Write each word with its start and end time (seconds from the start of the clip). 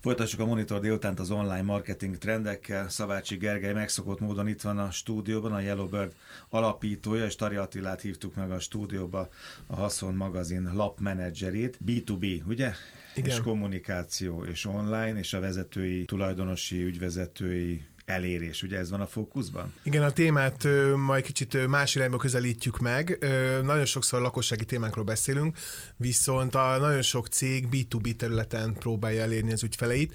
Folytassuk 0.00 0.40
a 0.40 0.46
Monitor 0.46 0.80
délutánt 0.80 1.20
az 1.20 1.30
online 1.30 1.62
marketing 1.62 2.18
trendekkel. 2.18 2.88
Szavácsi 2.88 3.36
Gergely 3.36 3.72
megszokott 3.72 4.20
módon 4.20 4.48
itt 4.48 4.60
van 4.60 4.78
a 4.78 4.90
stúdióban, 4.90 5.52
a 5.52 5.60
Yellowbird 5.60 6.12
alapítója, 6.48 7.24
és 7.24 7.34
Tari 7.34 7.56
Attilát 7.56 8.00
hívtuk 8.00 8.34
meg 8.34 8.50
a 8.50 8.58
stúdióba, 8.58 9.28
a 9.66 9.74
Haszon 9.74 10.14
magazin 10.14 10.70
lapmenedzserét. 10.74 11.78
B2B, 11.86 12.46
ugye? 12.46 12.72
Igen. 13.14 13.30
És 13.30 13.40
kommunikáció, 13.40 14.44
és 14.44 14.64
online, 14.64 15.18
és 15.18 15.32
a 15.32 15.40
vezetői, 15.40 16.04
tulajdonosi, 16.04 16.82
ügyvezetői 16.82 17.84
elérés, 18.10 18.62
ugye 18.62 18.78
ez 18.78 18.90
van 18.90 19.00
a 19.00 19.06
fókuszban? 19.06 19.74
Igen, 19.82 20.02
a 20.02 20.10
témát 20.10 20.64
ö, 20.64 20.96
majd 20.96 21.24
kicsit 21.24 21.66
más 21.66 21.94
irányba 21.94 22.16
közelítjük 22.16 22.78
meg. 22.78 23.16
Ö, 23.20 23.62
nagyon 23.62 23.84
sokszor 23.84 24.20
lakossági 24.20 24.64
témákról 24.64 25.04
beszélünk, 25.04 25.56
viszont 25.96 26.54
a 26.54 26.76
nagyon 26.78 27.02
sok 27.02 27.26
cég 27.26 27.66
B2B 27.70 28.16
területen 28.16 28.74
próbálja 28.74 29.22
elérni 29.22 29.52
az 29.52 29.62
ügyfeleit 29.62 30.14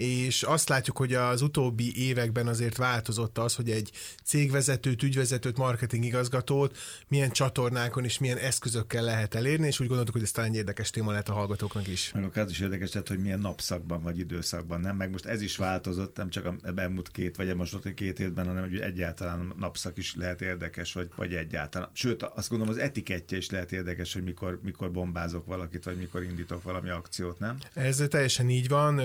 és 0.00 0.42
azt 0.42 0.68
látjuk, 0.68 0.96
hogy 0.96 1.14
az 1.14 1.42
utóbbi 1.42 2.06
években 2.08 2.46
azért 2.46 2.76
változott 2.76 3.38
az, 3.38 3.54
hogy 3.54 3.70
egy 3.70 3.90
cégvezetőt, 4.24 5.02
ügyvezetőt, 5.02 5.56
marketing 5.56 6.04
igazgatót 6.04 6.78
milyen 7.08 7.30
csatornákon 7.30 8.04
és 8.04 8.18
milyen 8.18 8.38
eszközökkel 8.38 9.02
lehet 9.02 9.34
elérni, 9.34 9.66
és 9.66 9.80
úgy 9.80 9.86
gondoltuk, 9.86 10.14
hogy 10.14 10.22
ez 10.22 10.30
talán 10.30 10.50
egy 10.50 10.56
érdekes 10.56 10.90
téma 10.90 11.10
lehet 11.10 11.28
a 11.28 11.32
hallgatóknak 11.32 11.88
is. 11.88 12.12
Meg 12.12 12.36
az 12.38 12.50
is 12.50 12.60
érdekes 12.60 12.90
tehát, 12.90 13.08
hogy 13.08 13.18
milyen 13.18 13.40
napszakban 13.40 14.02
vagy 14.02 14.18
időszakban, 14.18 14.80
nem? 14.80 14.96
Meg 14.96 15.10
most 15.10 15.26
ez 15.26 15.42
is 15.42 15.56
változott, 15.56 16.16
nem 16.16 16.30
csak 16.30 16.44
a 16.44 16.54
elmúlt 16.76 17.10
két, 17.10 17.29
vagy 17.36 17.54
most 17.54 17.74
ott 17.74 17.94
két 17.94 18.20
évben, 18.20 18.46
hanem 18.46 18.62
hogy 18.62 18.78
egyáltalán 18.78 19.52
napszak 19.58 19.98
is 19.98 20.14
lehet 20.14 20.40
érdekes, 20.42 20.92
vagy, 20.92 21.08
vagy 21.16 21.34
egyáltalán. 21.34 21.88
Sőt, 21.92 22.22
azt 22.22 22.48
gondolom, 22.48 22.74
az 22.74 22.80
etikettje 22.80 23.36
is 23.36 23.50
lehet 23.50 23.72
érdekes, 23.72 24.12
hogy 24.12 24.22
mikor, 24.22 24.60
mikor 24.62 24.90
bombázok 24.90 25.46
valakit, 25.46 25.84
vagy 25.84 25.96
mikor 25.96 26.22
indítok 26.22 26.62
valami 26.62 26.90
akciót, 26.90 27.38
nem? 27.38 27.58
Ez 27.74 28.02
teljesen 28.08 28.50
így 28.50 28.68
van. 28.68 28.98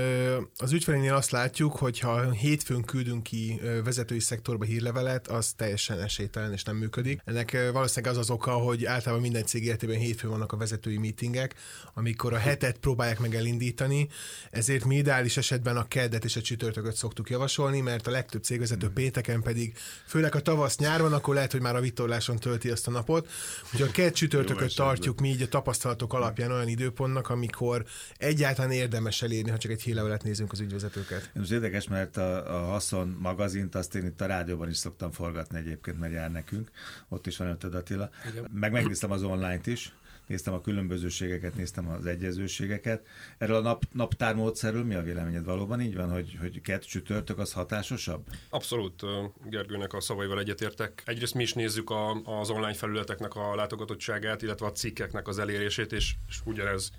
Az 0.58 0.72
ügy 0.72 0.84
ügyfelénél 0.86 1.16
azt 1.16 1.32
látjuk, 1.32 1.76
hogy 1.76 2.00
ha 2.00 2.32
hétfőn 2.32 2.84
küldünk 2.84 3.24
ki 3.24 3.60
vezetői 3.84 4.20
szektorba 4.20 4.66
hírlevelet, 4.66 5.28
az 5.28 5.54
teljesen 5.54 6.00
esélytelen 6.00 6.52
és 6.52 6.64
nem 6.64 6.76
működik. 6.76 7.22
Ennek 7.24 7.72
valószínűleg 7.72 8.14
az 8.14 8.20
az 8.20 8.30
oka, 8.30 8.52
hogy 8.52 8.86
általában 8.86 9.22
minden 9.22 9.46
cég 9.46 9.64
életében 9.64 9.98
hétfőn 9.98 10.30
vannak 10.30 10.52
a 10.52 10.58
vezetői 10.58 10.98
meetingek, 10.98 11.56
amikor 11.94 12.34
a 12.34 12.38
hetet 12.38 12.78
próbálják 12.78 13.20
meg 13.20 13.36
elindítani, 13.36 14.08
ezért 14.52 14.86
mi 14.86 14.96
ideális 14.96 15.38
esetben 15.38 15.78
a 15.78 15.88
keddet 15.88 16.24
és 16.24 16.36
a 16.36 16.42
csütörtököt 16.42 16.96
szoktuk 16.96 17.30
javasolni, 17.30 17.82
mert 17.82 18.08
a 18.08 18.12
legtöbb 18.16 18.44
cégvezető 18.44 18.90
pénteken 18.90 19.42
pedig, 19.42 19.78
főleg 20.06 20.36
a 20.36 20.42
tavasz 20.42 20.78
nyár 20.78 21.02
van, 21.02 21.14
akkor 21.14 21.34
lehet, 21.34 21.52
hogy 21.52 21.62
már 21.62 21.76
a 21.76 21.82
vitorláson 21.82 22.40
tölti 22.40 22.70
azt 22.70 22.88
a 22.88 22.92
napot. 22.92 23.30
Hogy 23.72 23.82
a 23.82 23.92
kedd 23.92 24.12
csütörtököt 24.12 24.76
tartjuk 24.76 25.20
mi 25.20 25.30
így 25.30 25.42
a 25.42 25.48
tapasztalatok 25.48 26.14
alapján 26.14 26.52
olyan 26.52 26.68
időpontnak, 26.68 27.30
amikor 27.30 27.86
egyáltalán 28.18 28.72
érdemes 28.72 29.22
elérni, 29.22 29.50
ha 29.50 29.58
csak 29.58 29.72
egy 29.72 29.82
hírlevelet 29.82 30.24
nézünk 30.24 30.52
az 30.52 30.60
ügy 30.60 30.74
ügyvezetőket. 30.76 31.32
Most 31.34 31.52
érdekes, 31.52 31.88
mert 31.88 32.18
a, 32.18 32.56
a 32.56 32.66
Haszon 32.66 33.18
magazint 33.20 33.76
azt 33.76 33.96
én 33.96 34.06
itt 34.06 34.22
a 34.22 34.26
rádióban 34.26 34.70
is 34.70 34.78
szoktam 34.78 35.12
forgatni 35.12 35.58
egyébként, 35.58 36.00
mert 36.00 36.14
jár 36.14 36.32
nekünk. 36.32 36.70
Ott 37.10 37.28
is 37.28 37.38
van 37.38 37.48
ötöd 37.48 37.76
Attila. 37.76 38.10
Igen. 38.32 38.50
Meg 38.54 38.72
megnéztem 38.72 39.12
az 39.12 39.24
online-t 39.24 39.68
is 39.68 39.94
néztem 40.28 40.54
a 40.54 40.62
különbözőségeket, 40.62 41.56
néztem 41.56 41.88
az 41.90 42.06
egyezőségeket. 42.06 43.08
Erről 43.38 43.56
a 43.56 43.62
nap, 43.62 43.84
naptár 43.92 44.36
módszerről 44.36 44.84
mi 44.84 44.96
a 44.96 45.02
véleményed 45.02 45.46
valóban? 45.46 45.82
Így 45.82 45.96
van, 45.96 46.12
hogy, 46.12 46.38
hogy 46.40 46.62
kett 46.62 46.84
csütörtök 46.84 47.40
az 47.40 47.54
hatásosabb? 47.54 48.26
Abszolút 48.50 49.02
Gergőnek 49.50 49.94
a 49.94 50.02
szavaival 50.02 50.40
egyetértek. 50.40 51.04
Egyrészt 51.06 51.34
mi 51.34 51.44
is 51.44 51.54
nézzük 51.54 51.90
a, 51.90 52.12
az 52.40 52.50
online 52.50 52.74
felületeknek 52.74 53.36
a 53.36 53.56
látogatottságát, 53.56 54.42
illetve 54.42 54.66
a 54.66 54.72
cikkeknek 54.72 55.28
az 55.28 55.40
elérését, 55.40 55.92
és, 55.92 56.16
és 56.28 56.40
ugyanez 56.46 56.92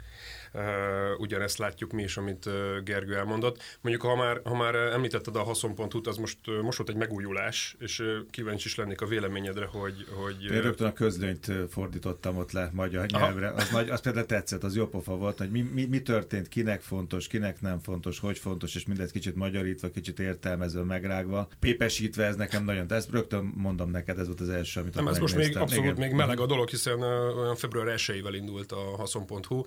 ugyanezt 1.19 1.59
látjuk 1.59 1.93
mi 1.93 2.03
is, 2.03 2.17
amit 2.17 2.49
Gergő 2.85 3.17
elmondott. 3.17 3.63
Mondjuk, 3.81 4.05
ha 4.05 4.17
már, 4.17 4.41
ha 4.45 4.55
már 4.55 4.75
említetted 4.75 5.37
a 5.37 5.43
haszon.hu-t, 5.43 6.07
az 6.07 6.17
most, 6.17 6.39
most 6.63 6.79
volt 6.79 6.91
egy 6.91 6.97
megújulás, 6.97 7.77
és 7.79 8.03
kíváncsi 8.31 8.67
is 8.67 8.75
lennék 8.75 9.01
a 9.01 9.07
véleményedre, 9.07 9.67
hogy... 9.67 10.07
hogy 10.15 10.45
Én 10.45 10.61
rögtön 10.61 10.87
a 10.87 10.93
közlönyt 10.93 11.53
fordítottam 11.71 12.37
ott 12.37 12.53
le 12.53 12.71
magyar 12.73 13.07
nyelvre. 13.07 13.49
Az, 13.51 13.71
nagy, 13.71 13.89
az 13.89 14.01
például 14.01 14.27
tetszett, 14.27 14.63
az 14.65 14.77
jó 14.77 14.87
pofa 14.87 15.17
volt, 15.17 15.39
hogy 15.39 15.51
mi, 15.51 15.61
mi, 15.61 15.85
mi 15.85 16.03
történt, 16.03 16.49
kinek 16.49 16.81
fontos, 16.81 17.27
kinek 17.27 17.61
nem 17.61 17.79
fontos, 17.79 18.19
hogy 18.19 18.39
fontos, 18.39 18.75
és 18.75 18.87
mindez 18.87 19.11
kicsit 19.11 19.35
magyarítva, 19.35 19.91
kicsit 19.91 20.19
értelmezve, 20.19 20.83
megrágva, 20.83 21.49
pépesítve, 21.61 22.25
ez 22.25 22.37
nekem 22.37 22.65
nagyon, 22.65 22.87
de 22.87 22.95
ezt 22.95 23.11
rögtön 23.11 23.53
mondom 23.57 23.91
neked, 23.91 24.19
ez 24.19 24.27
volt 24.27 24.41
az 24.41 24.49
első, 24.49 24.81
amit 24.81 24.95
Nem, 24.95 25.09
ez 25.09 25.19
most 25.19 25.37
még 25.37 25.57
abszolút 25.57 25.85
Igen. 25.85 25.99
még 25.99 26.13
meleg 26.13 26.41
a 26.41 26.47
dolog, 26.47 26.69
hiszen 26.69 27.03
olyan 27.03 27.57
február 27.57 27.89
1 27.89 28.35
indult 28.35 28.73
a 28.73 28.97
haszon.hu, 28.97 29.63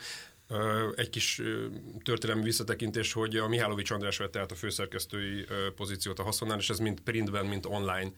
egy 0.96 1.10
kis 1.10 1.42
történelmi 2.04 2.44
visszatekintés, 2.44 3.14
hogy 3.14 3.38
a 3.38 3.48
Mihálovics 3.48 3.92
András 3.92 4.18
vette 4.18 4.40
át 4.40 4.52
a 4.52 4.56
főszerkesztői 4.56 5.46
pozíciót 5.76 6.20
a 6.20 6.24
haszonnál, 6.24 6.58
és 6.58 6.70
ez 6.70 6.80
mind 6.80 7.00
printben, 7.00 7.46
mind 7.46 7.66
online 7.68 8.12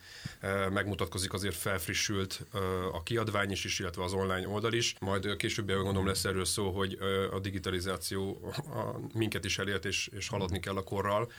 megmutatkozik, 0.70 1.34
azért 1.34 1.56
felfrissült 1.56 2.46
a 2.92 3.04
kiadvány 3.04 3.52
is, 3.52 3.80
illetve 3.80 4.04
az 4.04 4.14
online 4.14 4.48
oldal 4.48 4.74
is. 4.74 4.96
Majd 5.00 5.36
később 5.36 5.68
gondolom 5.68 6.08
lesz 6.08 6.26
erről 6.26 6.46
szó, 6.46 6.72
hogy 6.72 6.98
a 7.32 7.40
digitalizáció 7.40 8.54
minket 9.14 9.46
is 9.46 9.58
elért, 9.58 9.86
és, 9.86 10.10
és 10.14 10.28
haladni 10.28 10.60
kell 10.60 10.76
a 10.76 10.84
korral. 10.84 11.32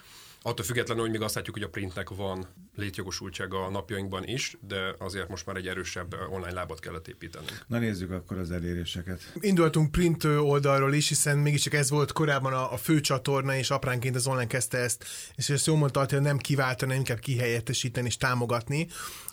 Attól 0.44 0.64
függetlenül, 0.64 1.02
hogy 1.02 1.12
még 1.12 1.20
azt 1.20 1.34
látjuk, 1.34 1.54
hogy 1.54 1.64
a 1.64 1.68
printnek 1.68 2.08
van 2.08 2.46
létjogosultsága 2.74 3.64
a 3.64 3.70
napjainkban 3.70 4.26
is, 4.26 4.56
de 4.68 4.94
azért 4.98 5.28
most 5.28 5.46
már 5.46 5.56
egy 5.56 5.66
erősebb 5.66 6.14
online 6.30 6.52
lábat 6.52 6.80
kellett 6.80 7.08
építeni. 7.08 7.46
Na 7.66 7.78
nézzük 7.78 8.10
akkor 8.10 8.38
az 8.38 8.50
eléréseket. 8.50 9.32
Indultunk 9.40 9.90
print 9.90 10.24
oldalról 10.24 10.94
is, 10.94 11.08
hiszen 11.08 11.38
mégiscsak 11.38 11.72
ez 11.72 11.90
volt 11.90 12.12
korábban 12.12 12.52
a, 12.52 12.72
a 12.72 12.76
fő 12.76 13.00
csatorna, 13.00 13.56
és 13.56 13.70
apránként 13.70 14.16
az 14.16 14.26
online 14.26 14.46
kezdte 14.46 14.78
ezt, 14.78 15.04
és 15.34 15.50
ezt 15.50 15.66
jól 15.66 15.76
mondta, 15.76 16.06
hogy 16.08 16.20
nem 16.20 16.38
kiváltani, 16.38 16.94
inkább 16.94 17.18
kihelyettesíteni 17.18 18.06
és 18.06 18.16
támogatni, 18.16 18.86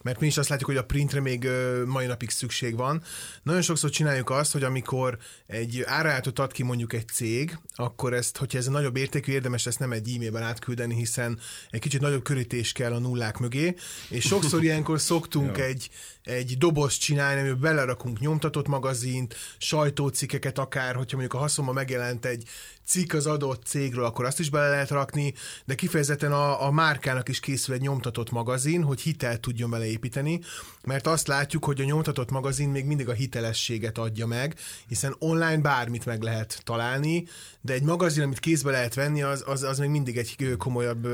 mert 0.03 0.19
mi 0.19 0.27
is 0.27 0.37
azt 0.37 0.49
látjuk, 0.49 0.69
hogy 0.69 0.79
a 0.79 0.85
printre 0.85 1.21
még 1.21 1.47
mai 1.85 2.05
napig 2.05 2.29
szükség 2.29 2.75
van. 2.75 3.03
Nagyon 3.43 3.61
sokszor 3.61 3.89
csináljuk 3.89 4.29
azt, 4.29 4.51
hogy 4.51 4.63
amikor 4.63 5.17
egy 5.45 5.83
árajátot 5.85 6.39
ad 6.39 6.51
ki 6.51 6.63
mondjuk 6.63 6.93
egy 6.93 7.07
cég, 7.07 7.59
akkor 7.75 8.13
ezt, 8.13 8.37
hogyha 8.37 8.57
ez 8.57 8.67
a 8.67 8.71
nagyobb 8.71 8.95
értékű, 8.95 9.31
érdemes 9.31 9.65
ezt 9.65 9.79
nem 9.79 9.91
egy 9.91 10.13
e-mailben 10.15 10.43
átküldeni, 10.43 10.98
hiszen 10.99 11.39
egy 11.69 11.79
kicsit 11.79 12.01
nagyobb 12.01 12.23
körítés 12.23 12.71
kell 12.71 12.93
a 12.93 12.99
nullák 12.99 13.37
mögé, 13.37 13.75
és 14.09 14.25
sokszor 14.25 14.63
ilyenkor 14.63 14.99
szoktunk 14.99 15.57
egy, 15.69 15.89
egy 16.23 16.57
doboz 16.57 16.97
csinálni, 16.97 17.39
amiben 17.39 17.59
belerakunk 17.59 18.19
nyomtatott 18.19 18.67
magazint, 18.67 19.35
sajtócikkeket 19.57 20.57
akár, 20.57 20.95
hogyha 20.95 21.17
mondjuk 21.17 21.33
a 21.33 21.43
haszonban 21.43 21.73
megjelent 21.73 22.25
egy 22.25 22.43
cikk 22.89 23.13
az 23.13 23.25
adott 23.25 23.63
cégről, 23.65 24.05
akkor 24.05 24.25
azt 24.25 24.39
is 24.39 24.49
bele 24.49 24.69
lehet 24.69 24.89
rakni, 24.89 25.33
de 25.65 25.75
kifejezetten 25.75 26.31
a, 26.31 26.65
a 26.65 26.71
márkának 26.71 27.29
is 27.29 27.39
készül 27.39 27.75
egy 27.75 27.81
nyomtatott 27.81 28.31
magazin, 28.31 28.83
hogy 28.83 29.01
hitelt 29.01 29.41
tudjon 29.41 29.69
beleépíteni, 29.69 30.39
mert 30.83 31.07
azt 31.07 31.27
látjuk, 31.27 31.65
hogy 31.65 31.81
a 31.81 31.83
nyomtatott 31.83 32.31
magazin 32.31 32.69
még 32.69 32.85
mindig 32.85 33.09
a 33.09 33.13
hitelességet 33.13 33.97
adja 33.97 34.25
meg, 34.25 34.55
hiszen 34.87 35.15
online 35.19 35.57
bármit 35.57 36.05
meg 36.05 36.21
lehet 36.21 36.61
találni, 36.63 37.27
de 37.61 37.73
egy 37.73 37.83
magazin, 37.83 38.23
amit 38.23 38.39
kézbe 38.39 38.71
lehet 38.71 38.93
venni, 38.93 39.21
az, 39.21 39.43
az, 39.47 39.63
az 39.63 39.79
még 39.79 39.89
mindig 39.89 40.17
egy 40.17 40.55
komolyabb 40.57 41.07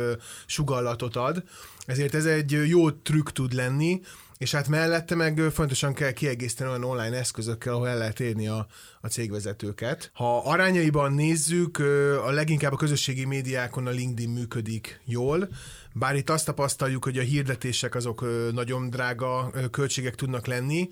sugallatot 0.46 1.16
ad. 1.16 1.44
Ezért 1.86 2.16
ez 2.16 2.26
egy 2.26 2.52
jó 2.68 2.92
trükk 2.92 3.30
tud 3.30 3.54
lenni, 3.54 4.02
és 4.38 4.52
hát 4.52 4.68
mellette 4.68 5.16
meg 5.16 5.40
fontosan 5.54 5.94
kell 5.94 6.12
kiegészíteni 6.12 6.70
olyan 6.70 6.84
online 6.84 7.18
eszközökkel, 7.18 7.74
ahol 7.74 7.90
el 7.90 7.98
lehet 7.98 8.20
érni 8.20 8.48
a, 8.48 8.68
a 9.02 9.08
cégvezetőket. 9.08 10.12
Ha 10.14 10.38
arányaiban 10.38 11.14
nézzük, 11.14 11.78
a 12.26 12.32
leginkább 12.32 12.72
a 12.72 12.78
közösségi 12.78 13.26
médiákon 13.26 13.88
a 13.88 13.90
LinkedIn 13.90 14.30
működik 14.30 15.02
jól, 15.06 15.50
bár 15.94 16.16
itt 16.16 16.30
azt 16.30 16.46
tapasztaljuk, 16.46 17.04
hogy 17.04 17.18
a 17.18 17.22
hirdetések 17.22 17.96
azok 17.96 18.26
nagyon 18.52 18.90
drága 18.90 19.52
költségek 19.72 20.16
tudnak 20.16 20.46
lenni, 20.46 20.90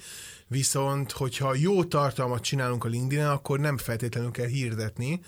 viszont 0.47 1.11
hogyha 1.11 1.55
jó 1.55 1.83
tartalmat 1.83 2.43
csinálunk 2.43 2.83
a 2.83 2.87
LinkedIn-en, 2.87 3.29
akkor 3.29 3.59
nem 3.59 3.77
feltétlenül 3.77 4.31
kell 4.31 4.47
hirdetni, 4.47 5.19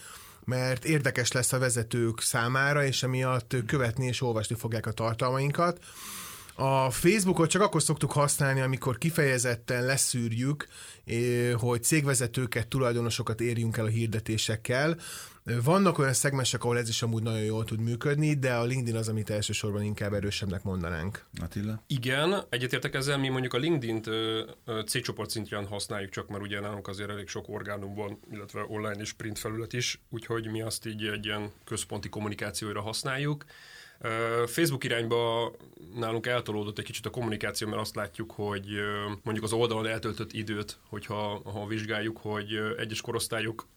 mert 0.44 0.86
érdekes 0.86 1.32
lesz 1.32 1.54
a 1.54 1.60
vezetők 1.60 2.22
számára, 2.22 2.86
és 2.86 3.04
emiatt 3.04 3.56
követni 3.66 4.06
és 4.06 4.22
olvasni 4.22 4.56
fogják 4.56 4.86
a 4.86 4.92
tartalmainkat. 4.92 5.80
A 6.58 6.90
Facebookot 6.90 7.50
csak 7.50 7.62
akkor 7.62 7.82
szoktuk 7.82 8.12
használni, 8.12 8.62
amikor 8.62 8.98
kifejezetten 8.98 9.86
leszűrjük, 9.86 10.68
eh, 11.06 11.54
hogy 11.54 11.84
cégvezetőket, 11.84 12.68
tulajdonosokat 12.68 13.42
érjünk 13.42 13.78
el 13.78 13.86
a 13.86 13.90
hirdetésekkel. 13.90 14.98
Vannak 15.64 15.98
olyan 15.98 16.14
szegmensek, 16.14 16.64
ahol 16.64 16.78
ez 16.78 16.90
is 16.90 17.02
amúgy 17.02 17.24
nagyon 17.24 17.44
jól 17.44 17.66
tud 17.66 17.80
működni, 17.80 18.34
de 18.34 18.54
a 18.54 18.64
LinkedIn 18.64 18.96
az, 18.96 19.08
amit 19.08 19.30
elsősorban 19.30 19.84
inkább 19.84 20.14
erősebbnek 20.14 20.64
mondanánk. 20.64 21.26
Attila? 21.42 21.84
Igen, 21.88 22.44
egyetértek 22.50 22.94
ezzel, 22.94 23.18
mi 23.18 23.30
mondjuk 23.30 23.54
a 23.54 23.58
LinkedIn-t 23.58 24.10
C-csoport 24.86 25.30
szintjén 25.30 25.68
használjuk, 25.68 26.12
csak 26.12 26.28
mert 26.28 26.44
ugye 26.44 26.60
nálunk 26.60 26.88
azért 26.88 27.10
elég 27.10 27.28
sok 27.28 27.50
orgánum 27.50 27.96
van, 27.96 28.20
illetve 28.32 28.66
online 28.68 29.02
és 29.02 29.14
print 29.14 29.40
felület 29.40 29.74
is, 29.74 30.02
úgyhogy 30.10 30.52
mi 30.52 30.62
azt 30.62 30.86
így 30.86 31.06
egy 31.06 31.26
ilyen 31.26 31.52
központi 31.64 32.10
kommunikációra 32.10 32.82
használjuk. 32.82 33.46
Facebook 34.46 34.84
irányba 34.84 35.52
nálunk 35.96 36.28
eltolódott 36.28 36.80
egy 36.80 36.86
kicsit 36.86 37.06
a 37.06 37.10
kommunikáció, 37.10 37.68
mert 37.68 37.82
azt 37.82 37.96
látjuk, 37.96 38.32
hogy 38.32 38.68
mondjuk 39.24 39.46
az 39.46 39.54
oldalon 39.54 39.88
eltöltött 39.88 40.34
időt, 40.34 40.78
hogyha 40.90 41.42
ha 41.52 41.68
vizsgáljuk, 41.68 42.18
hogy 42.18 42.60
egyes 42.78 43.02
korosztályok 43.02 43.68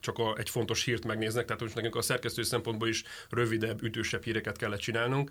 csak 0.00 0.18
a, 0.18 0.36
egy 0.38 0.50
fontos 0.50 0.84
hírt 0.84 1.04
megnéznek, 1.04 1.44
tehát 1.44 1.62
most 1.62 1.74
nekünk 1.74 1.96
a 1.96 2.02
szerkesztő 2.02 2.42
szempontból 2.42 2.88
is 2.88 3.04
rövidebb, 3.30 3.82
ütősebb 3.82 4.22
híreket 4.22 4.56
kellett 4.56 4.80
csinálnunk. 4.80 5.30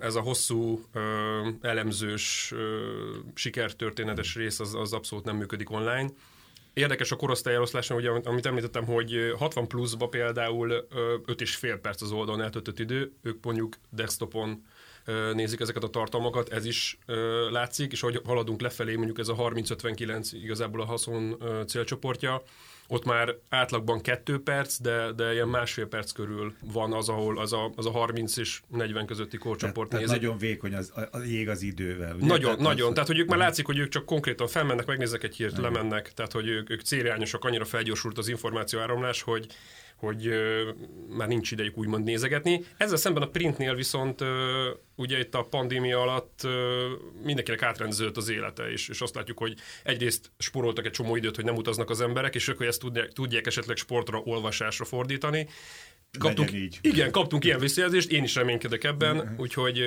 Ez 0.00 0.14
a 0.14 0.20
hosszú, 0.20 0.84
elemzős, 1.60 2.54
sikertörténetes 3.34 4.34
rész 4.34 4.60
az, 4.60 4.74
az 4.74 4.92
abszolút 4.92 5.24
nem 5.24 5.36
működik 5.36 5.70
online. 5.70 6.10
Érdekes 6.72 7.10
a 7.10 7.16
korosztályeloszlás, 7.16 7.90
ugye, 7.90 8.10
amit 8.10 8.46
említettem, 8.46 8.84
hogy 8.84 9.34
60 9.38 9.68
pluszba 9.68 10.08
például 10.08 10.86
5,5 10.90 11.78
perc 11.82 12.02
az 12.02 12.12
oldalon 12.12 12.42
eltöltött 12.42 12.78
idő, 12.78 13.12
ők 13.22 13.44
mondjuk 13.44 13.76
desktopon 13.90 14.64
nézik 15.32 15.60
ezeket 15.60 15.82
a 15.82 15.88
tartalmakat, 15.88 16.48
ez 16.48 16.64
is 16.64 16.98
látszik, 17.50 17.92
és 17.92 18.02
ahogy 18.02 18.20
haladunk 18.24 18.60
lefelé, 18.60 18.96
mondjuk 18.96 19.18
ez 19.18 19.28
a 19.28 19.34
30-59 19.34 20.28
igazából 20.32 20.80
a 20.80 20.84
haszon 20.84 21.42
célcsoportja, 21.66 22.42
ott 22.88 23.04
már 23.04 23.34
átlagban 23.48 24.00
kettő 24.00 24.42
perc, 24.42 24.80
de, 24.80 25.12
de 25.12 25.32
ilyen 25.32 25.48
másfél 25.48 25.86
perc 25.86 26.12
körül 26.12 26.54
van 26.72 26.92
az, 26.92 27.08
ahol 27.08 27.38
az 27.38 27.52
a, 27.52 27.72
az 27.76 27.86
a 27.86 27.90
30 27.90 28.36
és 28.36 28.60
40 28.68 29.06
közötti 29.06 29.36
korcsoport 29.36 29.90
tehát 29.90 30.06
nagyon 30.06 30.38
vékony 30.38 30.74
az, 30.74 30.92
az 31.10 31.28
ég 31.28 31.48
az 31.48 31.62
idővel. 31.62 32.14
Ugye? 32.14 32.26
Nagyon, 32.26 32.40
tehát 32.40 32.58
nagyon. 32.58 32.88
Az... 32.88 32.92
Tehát, 32.92 33.08
hogy 33.08 33.18
ők 33.18 33.28
már 33.28 33.38
látszik, 33.38 33.66
hogy 33.66 33.78
ők 33.78 33.88
csak 33.88 34.04
konkrétan 34.04 34.46
felmennek, 34.46 34.86
megnéznek 34.86 35.22
egy 35.22 35.36
hírt, 35.36 35.58
lemennek, 35.58 36.12
tehát, 36.12 36.32
hogy 36.32 36.48
ők, 36.48 36.70
ők 36.70 36.80
célirányosak, 36.80 37.44
annyira 37.44 37.64
felgyorsult 37.64 38.18
az 38.18 38.28
információ 38.28 38.80
áramlás, 38.80 39.22
hogy, 39.22 39.46
hogy 39.98 40.30
már 41.08 41.28
nincs 41.28 41.50
idejük 41.50 41.78
úgymond 41.78 42.04
nézegetni. 42.04 42.64
Ezzel 42.76 42.96
szemben 42.96 43.22
a 43.22 43.28
printnél 43.28 43.74
viszont 43.74 44.24
ugye 44.94 45.18
itt 45.18 45.34
a 45.34 45.42
pandémia 45.42 46.00
alatt 46.00 46.46
mindenkinek 47.22 47.62
átrendeződött 47.62 48.16
az 48.16 48.28
élete, 48.28 48.70
és, 48.70 48.88
és 48.88 49.00
azt 49.00 49.14
látjuk, 49.14 49.38
hogy 49.38 49.54
egyrészt 49.82 50.30
sporoltak 50.38 50.84
egy 50.84 50.92
csomó 50.92 51.16
időt, 51.16 51.36
hogy 51.36 51.44
nem 51.44 51.56
utaznak 51.56 51.90
az 51.90 52.00
emberek, 52.00 52.34
és 52.34 52.48
ők 52.48 52.58
hogy 52.58 52.66
ezt 52.66 52.80
tudják, 52.80 53.12
tudják 53.12 53.46
esetleg 53.46 53.76
sportra, 53.76 54.18
olvasásra 54.18 54.84
fordítani, 54.84 55.48
Kaptunk, 56.18 56.52
így. 56.52 56.78
Igen, 56.80 57.10
kaptunk 57.10 57.44
ilyen 57.44 57.58
visszajelzést, 57.58 58.10
én 58.10 58.22
is 58.22 58.34
reménykedek 58.34 58.84
ebben, 58.84 59.34
úgyhogy, 59.38 59.82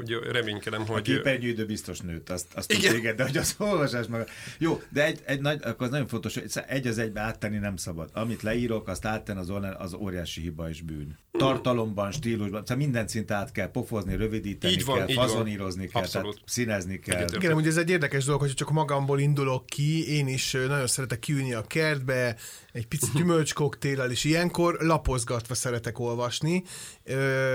úgy 0.00 0.18
reménykedem, 0.30 0.86
hogy... 0.86 0.98
A 0.98 1.02
képernyő 1.02 1.66
biztos 1.66 2.00
nőtt, 2.00 2.30
azt, 2.30 2.54
azt 2.54 2.72
igen. 2.72 2.94
Téged, 2.94 3.16
de 3.16 3.22
hogy 3.22 3.36
az 3.36 3.54
olvasás 3.70 4.06
maga... 4.06 4.24
Jó, 4.58 4.82
de 4.88 5.04
egy, 5.04 5.20
egy 5.24 5.40
nagy, 5.40 5.60
akkor 5.62 5.86
az 5.86 5.90
nagyon 5.90 6.06
fontos, 6.06 6.34
hogy 6.34 6.50
egy 6.66 6.86
az 6.86 6.98
egybe 6.98 7.20
áttenni 7.20 7.58
nem 7.58 7.76
szabad. 7.76 8.10
Amit 8.12 8.42
leírok, 8.42 8.88
azt 8.88 9.04
áttenni 9.04 9.38
az, 9.38 9.52
az 9.78 9.94
óriási 9.94 10.40
hiba 10.40 10.68
és 10.68 10.82
bűn. 10.82 11.18
Tartalomban, 11.38 12.12
stílusban, 12.12 12.60
szóval 12.60 12.76
minden 12.76 13.08
szint 13.08 13.30
át 13.30 13.52
kell 13.52 13.70
pofozni, 13.70 14.16
rövidíteni 14.16 14.72
így 14.72 14.84
van, 14.84 14.96
kell, 14.96 15.08
így 15.08 15.14
fazonírozni 15.14 15.88
van. 15.92 16.02
kell, 16.02 16.10
tehát 16.10 16.36
színezni 16.44 16.98
kell. 16.98 17.26
Igen, 17.34 17.52
ugye 17.52 17.68
ez 17.68 17.76
egy 17.76 17.90
érdekes 17.90 18.24
dolog, 18.24 18.40
hogy 18.40 18.54
csak 18.54 18.70
magamból 18.70 19.20
indulok 19.20 19.66
ki, 19.66 20.14
én 20.16 20.28
is 20.28 20.52
nagyon 20.52 20.86
szeretek 20.86 21.18
kiülni 21.18 21.52
a 21.52 21.62
kertbe, 21.62 22.36
egy 22.72 22.86
pici 22.86 23.06
gyümölcskoktéllel, 23.16 24.10
és 24.10 24.24
ilyenkor 24.24 24.76
lapozgatva 24.80 25.54
szeretek 25.54 25.98
olvasni, 25.98 26.62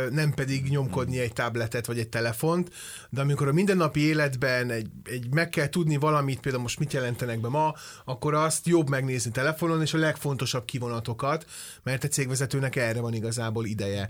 nem 0.09 0.33
pedig 0.33 0.69
nyomkodni 0.69 1.19
egy 1.19 1.33
tabletet 1.33 1.85
vagy 1.85 1.99
egy 1.99 2.09
telefont, 2.09 2.69
de 3.09 3.21
amikor 3.21 3.47
a 3.47 3.53
mindennapi 3.53 3.99
életben 3.99 4.69
egy, 4.69 4.87
egy 5.03 5.33
meg 5.33 5.49
kell 5.49 5.69
tudni 5.69 5.97
valamit, 5.97 6.39
például 6.39 6.63
most 6.63 6.79
mit 6.79 6.93
jelentenek 6.93 7.39
be 7.39 7.47
ma, 7.47 7.73
akkor 8.05 8.33
azt 8.33 8.67
jobb 8.67 8.89
megnézni 8.89 9.31
telefonon, 9.31 9.81
és 9.81 9.93
a 9.93 9.97
legfontosabb 9.97 10.65
kivonatokat, 10.65 11.45
mert 11.83 12.03
egy 12.03 12.11
cégvezetőnek 12.11 12.75
erre 12.75 12.99
van 12.99 13.13
igazából 13.13 13.65
ideje. 13.69 14.09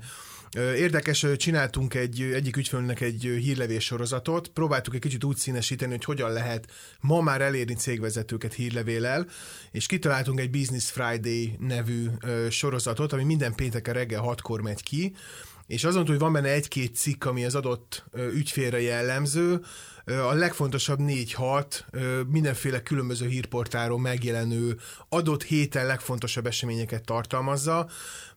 Érdekes, 0.56 1.25
csináltunk 1.38 1.94
egy, 1.94 2.21
egyik 2.21 2.57
ügyfélnek 2.57 3.01
egy 3.01 3.21
hírlevés 3.21 3.86
sorozatot, 3.86 4.48
próbáltuk 4.48 4.94
egy 4.94 5.01
kicsit 5.01 5.24
úgy 5.24 5.38
színesíteni, 5.38 5.92
hogy 5.92 6.04
hogyan 6.04 6.31
lehet 6.31 6.71
ma 7.00 7.21
már 7.21 7.42
elérni 7.42 7.74
cégvezetőket 7.74 8.54
hírlevélel, 8.54 9.27
és 9.71 9.86
kitaláltunk 9.86 10.39
egy 10.39 10.50
Business 10.50 10.89
Friday 10.89 11.57
nevű 11.59 12.07
sorozatot, 12.50 13.13
ami 13.13 13.24
minden 13.24 13.56
pénteken 13.56 13.94
reggel 13.94 14.21
hatkor 14.21 14.62
megy 14.62 14.83
ki, 14.83 15.13
és 15.68 15.84
azon 15.84 16.02
túl, 16.02 16.14
hogy 16.14 16.24
van 16.24 16.34
benne 16.34 16.50
egy-két 16.50 16.96
cikk, 16.96 17.25
ami 17.25 17.46
az 17.46 17.56
adott 17.56 18.06
ügyfélre 18.34 18.81
jellemző, 18.81 19.62
a 20.06 20.34
legfontosabb 20.34 21.00
4-6 21.02 22.28
mindenféle 22.28 22.81
különböző 22.81 23.28
hírportáról 23.28 24.00
megjelenő 24.00 24.78
adott 25.10 25.44
héten 25.44 25.86
legfontosabb 25.86 26.46
eseményeket 26.46 27.06
tartalmazza, 27.06 27.90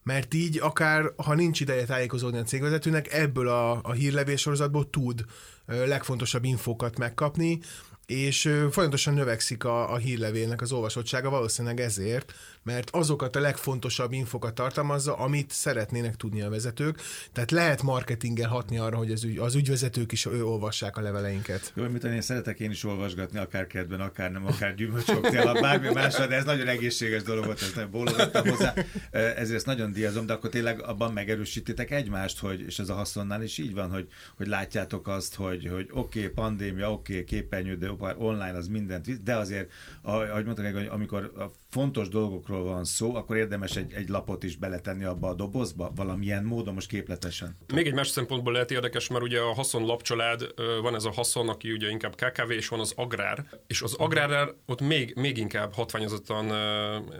mert 0.03 0.35
így 0.35 0.59
akár, 0.59 1.13
ha 1.17 1.35
nincs 1.35 1.61
ideje 1.61 1.85
tájékozódni 1.85 2.39
a 2.39 2.43
cégvezetőnek, 2.43 3.13
ebből 3.13 3.49
a, 3.49 3.81
a 3.83 3.93
hírlevés 3.93 4.41
sorozatból 4.41 4.91
tud 4.91 5.25
legfontosabb 5.67 6.45
infókat 6.45 6.99
megkapni, 6.99 7.61
és 8.11 8.41
folyamatosan 8.71 9.15
növekszik 9.15 9.65
a, 9.65 9.93
a 9.93 9.97
hírlevélnek 9.97 10.61
az 10.61 10.73
olvasottsága 10.73 11.31
valószínűleg 11.31 11.81
ezért, 11.81 12.33
mert 12.63 12.91
azokat 12.91 13.37
a 13.37 13.41
legfontosabb 13.41 14.13
infokat 14.13 14.55
tartalmazza, 14.55 15.17
amit 15.17 15.51
szeretnének 15.51 16.17
tudni 16.17 16.43
a 16.43 16.51
vezetők. 16.51 17.01
Tehát 17.33 17.51
lehet 17.51 17.83
marketinggel 17.83 18.49
hatni 18.49 18.79
arra, 18.79 18.97
hogy 18.97 19.13
az, 19.13 19.25
ügy, 19.25 19.39
az 19.39 19.55
ügyvezetők 19.55 20.13
is 20.13 20.27
ő 20.27 20.45
olvassák 20.45 20.97
a 20.97 21.01
leveleinket. 21.01 21.73
Jó, 21.75 21.89
mit 21.89 22.05
én 22.05 22.21
szeretek 22.21 22.61
én 22.61 22.71
is 22.71 22.85
olvasgatni, 22.85 23.39
akár 23.39 23.67
kedven, 23.67 24.01
akár 24.01 24.31
nem, 24.31 24.47
akár 24.47 24.75
gyümölcsoktél, 24.75 25.53
bármi 25.61 25.89
másra, 25.93 26.27
de 26.27 26.35
ez 26.35 26.45
nagyon 26.45 26.69
egészséges 26.69 27.23
dolog 27.23 27.45
volt, 27.45 27.63
ezt 27.63 27.91
bólogattam 27.91 28.49
hozzá. 28.49 28.75
Ezért 29.11 29.57
ezt 29.57 29.67
nagyon 29.67 29.93
diazom, 29.93 30.27
de 30.27 30.33
akkor 30.33 30.51
tényleg 30.51 30.83
abban 30.83 31.13
megerősítitek 31.13 31.91
egymást, 31.91 32.39
hogy, 32.39 32.61
és 32.61 32.79
ez 32.79 32.89
a 32.89 32.95
haszonnál 32.95 33.43
is 33.43 33.59
így 33.59 33.75
van, 33.75 33.91
hogy, 33.91 34.07
hogy 34.37 34.47
látjátok 34.47 35.09
azt, 35.09 35.35
hogy, 35.35 35.69
hogy 35.73 35.89
oké, 35.93 36.19
okay, 36.21 36.33
pandémia, 36.33 36.93
oké, 36.93 37.13
okay, 37.13 37.25
képernyő, 37.25 37.77
de 37.77 37.89
online 38.19 38.57
az 38.57 38.69
mindent, 38.69 39.23
de 39.23 39.37
azért, 39.37 39.71
ahogy 40.03 40.45
mondtam, 40.45 40.73
hogy 40.73 40.89
amikor 40.91 41.33
a 41.39 41.45
fontos 41.69 42.09
dolgokról 42.09 42.65
van 42.65 42.85
szó, 42.85 43.15
akkor 43.15 43.37
érdemes 43.37 43.77
egy, 43.77 43.93
egy 43.93 44.09
lapot 44.09 44.43
is 44.43 44.57
beletenni 44.57 45.05
abba 45.05 45.29
a 45.29 45.35
dobozba, 45.35 45.93
valamilyen 45.95 46.45
módon, 46.45 46.75
most 46.75 46.89
képletesen. 46.89 47.57
Még 47.75 47.87
egy 47.87 47.95
más 47.95 48.09
szempontból 48.09 48.53
lehet 48.53 48.71
érdekes, 48.71 49.09
mert 49.09 49.25
ugye 49.25 49.41
a 49.41 49.53
haszon 49.53 49.85
lapcsalád, 49.85 50.55
van 50.83 50.95
ez 50.95 51.05
a 51.05 51.11
haszon, 51.11 51.49
aki 51.49 51.73
ugye 51.73 51.89
inkább 51.91 52.15
KKV, 52.15 52.51
és 52.51 52.69
van 52.69 52.81
az 52.81 52.93
agrár, 52.97 53.47
és 53.67 53.83
az 53.83 53.95
agrárnál 53.95 54.57
ott 54.67 54.81
még, 54.81 55.15
még 55.17 55.37
inkább 55.37 55.75
hatványozottan 55.75 56.45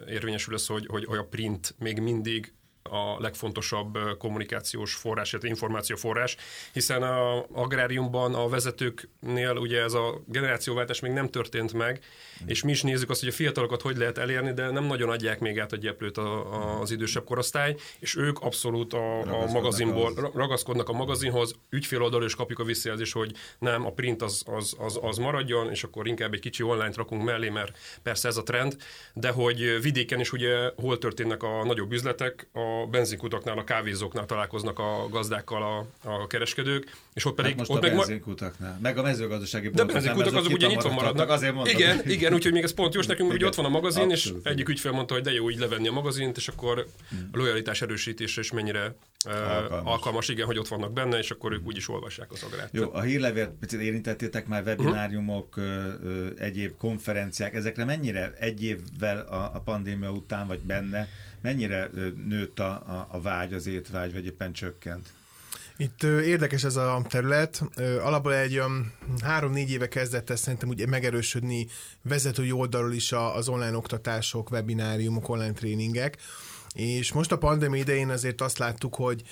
érvényesül 0.09 0.55
ez, 0.55 0.67
hogy, 0.67 0.87
hogy, 0.87 1.05
hogy 1.05 1.19
a 1.19 1.27
print 1.31 1.75
még 1.79 2.01
mindig 2.01 2.53
a 2.83 3.21
legfontosabb 3.21 3.99
kommunikációs 4.19 4.95
forrás, 4.95 5.31
illetve 5.31 5.49
információforrás, 5.49 6.37
hiszen 6.73 7.03
a 7.03 7.45
agráriumban 7.53 8.35
a 8.35 8.49
vezetőknél 8.49 9.57
ugye 9.57 9.83
ez 9.83 9.93
a 9.93 10.23
generációváltás 10.27 11.01
még 11.01 11.13
nem 11.13 11.29
történt 11.29 11.73
meg, 11.73 12.01
és 12.47 12.63
mi 12.63 12.71
is 12.71 12.83
nézzük 12.83 13.11
azt, 13.11 13.21
hogy 13.21 13.29
a 13.29 13.33
fiatalokat 13.33 13.83
hogy 13.83 13.97
lehet 13.97 14.19
elérni, 14.19 14.53
de 14.53 14.71
nem 14.71 14.85
nagyon 14.85 15.11
adják 15.11 15.41
még 15.41 15.59
át 15.59 15.73
a 15.73 15.77
gyeplőt 15.77 16.19
a, 16.19 16.55
a, 16.55 16.81
az 16.81 16.91
idősebb 16.91 17.25
korosztály, 17.25 17.77
és 17.99 18.17
ők 18.17 18.39
abszolút 18.39 18.93
a, 18.93 19.21
a 19.21 19.47
magazinból 19.47 20.13
az. 20.17 20.31
ragaszkodnak 20.35 20.89
a 20.89 20.93
magazinhoz, 20.93 21.55
ügyfél 21.71 22.03
oldalról 22.03 22.27
is 22.27 22.35
kapjuk 22.35 22.59
a 22.59 22.65
visszajelzést, 22.65 23.13
hogy 23.13 23.33
nem, 23.59 23.87
a 23.87 23.93
print 23.93 24.23
az, 24.23 24.43
az, 24.47 24.77
az, 24.79 24.99
az 25.03 25.17
maradjon, 25.19 25.71
és 25.71 25.85
akkor 25.85 26.07
inkább 26.07 26.33
egy 26.33 26.41
kicsi 26.41 26.63
online 26.63 26.93
rakunk 26.95 27.25
mellé, 27.25 27.49
mert 27.49 27.79
persze 28.03 28.29
ez 28.29 28.37
a 28.37 28.43
trend, 28.43 28.77
de 29.15 29.31
hogy 29.31 29.83
vidéken 29.83 30.21
is 30.21 30.33
ugye 30.33 30.71
hol 30.77 30.99
történnek 30.99 31.43
a 31.43 31.65
nagyobb 31.65 31.93
üzletek, 31.93 32.49
a 32.53 32.70
benzinkutaknál, 32.91 33.59
a 33.59 33.65
kávézóknál 33.65 34.27
találkoznak 34.27 34.79
a 34.79 35.09
gazdákkal 35.11 35.63
a, 35.63 35.87
a 36.11 36.27
kereskedők, 36.27 36.97
és 37.15 37.25
ott 37.25 37.35
pedig... 37.35 37.51
Hát 37.51 37.59
most 37.59 37.71
ott 37.71 37.77
a 37.77 37.81
meg 37.87 37.97
benzinkutaknál, 37.97 38.79
meg 38.83 38.99
a 38.99 39.03
mezőgazdasági 39.03 39.69
De 39.69 39.83
a 39.83 39.85
benzinkutak 39.85 40.35
azok 40.35 40.53
ugye 40.53 40.67
nyitva 40.67 40.93
maradnak. 40.93 41.31
Azért 41.31 41.55
mondtam, 41.55 41.79
igen, 41.79 42.01
igen, 42.05 42.35
úgyhogy 42.35 42.53
még 42.53 42.63
ez 42.63 42.75
pont 42.75 42.95
jó, 42.95 43.01
nekünk 43.07 43.33
ugye 43.33 43.47
ott 43.47 43.55
van 43.55 43.65
a 43.65 43.69
magazin, 43.69 44.11
Abszolút, 44.11 44.45
és 44.45 44.51
egyik 44.51 44.69
ügyfél 44.69 44.93
mondta, 44.93 45.15
hogy 45.15 45.23
de 45.23 45.33
jó 45.33 45.51
így 45.51 45.59
levenni 45.59 45.89
a 45.89 45.93
magazint, 45.93 46.37
és 46.37 46.49
akkor 46.49 46.87
a 47.33 47.37
lojalitás 47.37 47.83
erősítésre 47.83 48.41
is 48.41 48.53
mennyire 48.53 48.95
alkalmas. 49.25 49.81
alkalmas, 49.85 50.29
igen, 50.29 50.47
hogy 50.47 50.59
ott 50.59 50.69
vannak 50.69 50.93
benne, 50.93 51.19
és 51.19 51.31
akkor 51.31 51.53
ők 51.53 51.67
úgyis 51.67 51.89
olvassák 51.89 52.33
az 52.33 52.43
agrát. 52.43 52.69
Jó, 52.73 52.91
a 52.93 53.01
hírlevél, 53.01 53.57
picit 53.61 53.81
érintettétek 53.81 54.47
már 54.47 54.63
webináriumok, 54.63 55.57
uh-huh. 55.57 56.27
egyéb 56.39 56.77
konferenciák, 56.77 57.55
ezekre 57.55 57.85
mennyire 57.85 58.33
egy 58.39 58.65
évvel 58.65 59.21
a, 59.21 59.51
a 59.55 59.61
pandémia 59.65 60.11
után, 60.11 60.47
vagy 60.47 60.59
benne, 60.59 61.09
mennyire 61.43 61.91
nőtt 62.27 62.59
a, 62.59 62.71
a, 62.71 63.09
a 63.11 63.21
vágy, 63.21 63.53
az 63.53 63.67
étvágy, 63.67 64.13
vagy 64.13 64.25
éppen 64.25 64.53
csökkent? 64.53 65.09
Itt 65.77 66.03
érdekes 66.03 66.65
ez 66.65 66.77
a 66.77 67.03
terület. 67.09 67.63
Alapból 68.03 68.35
egy 68.35 68.59
um, 68.59 68.93
három-négy 69.23 69.71
éve 69.71 69.89
kezdett 69.89 70.31
ez 70.31 70.41
szerintem 70.41 70.69
úgy 70.69 70.89
megerősödni 70.89 71.67
vezetői 72.03 72.53
oldalról 72.53 72.93
is 72.93 73.13
az 73.13 73.49
online 73.49 73.77
oktatások, 73.77 74.51
webináriumok, 74.51 75.29
online 75.29 75.53
tréningek. 75.53 76.19
És 76.75 77.13
most 77.13 77.33
a 77.33 77.39
pandémia 77.39 77.81
idején 77.81 78.09
azért 78.09 78.41
azt 78.41 78.59
láttuk, 78.59 78.95
hogy 78.95 79.23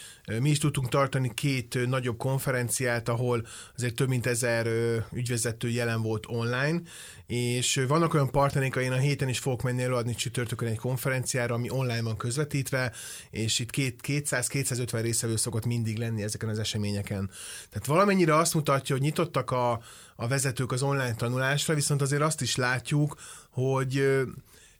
mi 0.41 0.51
is 0.51 0.59
tudtunk 0.59 0.89
tartani 0.89 1.35
két 1.35 1.87
nagyobb 1.87 2.17
konferenciát, 2.17 3.09
ahol 3.09 3.47
azért 3.77 3.95
több 3.95 4.09
mint 4.09 4.27
ezer 4.27 4.67
ügyvezető 5.13 5.69
jelen 5.69 6.03
volt 6.03 6.25
online, 6.29 6.81
és 7.27 7.85
vannak 7.89 8.15
olyan 8.15 8.31
partnereink, 8.31 8.77
én 8.77 8.93
a 8.93 8.97
héten 8.97 9.29
is 9.29 9.39
fogok 9.39 9.63
menni 9.63 9.83
előadni 9.83 10.15
csütörtökön 10.15 10.69
egy 10.69 10.79
konferenciára, 10.79 11.55
ami 11.55 11.71
online 11.71 12.03
van 12.03 12.17
közvetítve, 12.17 12.93
és 13.31 13.59
itt 13.59 13.71
200-250 13.75 14.99
részevő 15.01 15.37
szokott 15.37 15.67
mindig 15.67 15.99
lenni 15.99 16.23
ezeken 16.23 16.49
az 16.49 16.59
eseményeken. 16.59 17.31
Tehát 17.71 17.87
valamennyire 17.87 18.37
azt 18.37 18.55
mutatja, 18.55 18.95
hogy 18.95 19.05
nyitottak 19.05 19.51
a, 19.51 19.83
a 20.17 20.29
vezetők 20.29 20.73
az 20.73 20.83
online 20.83 21.15
tanulásra, 21.15 21.75
viszont 21.75 22.03
azért 22.03 22.23
azt 22.23 22.41
is 22.41 22.57
látjuk, 22.57 23.15
hogy 23.51 24.03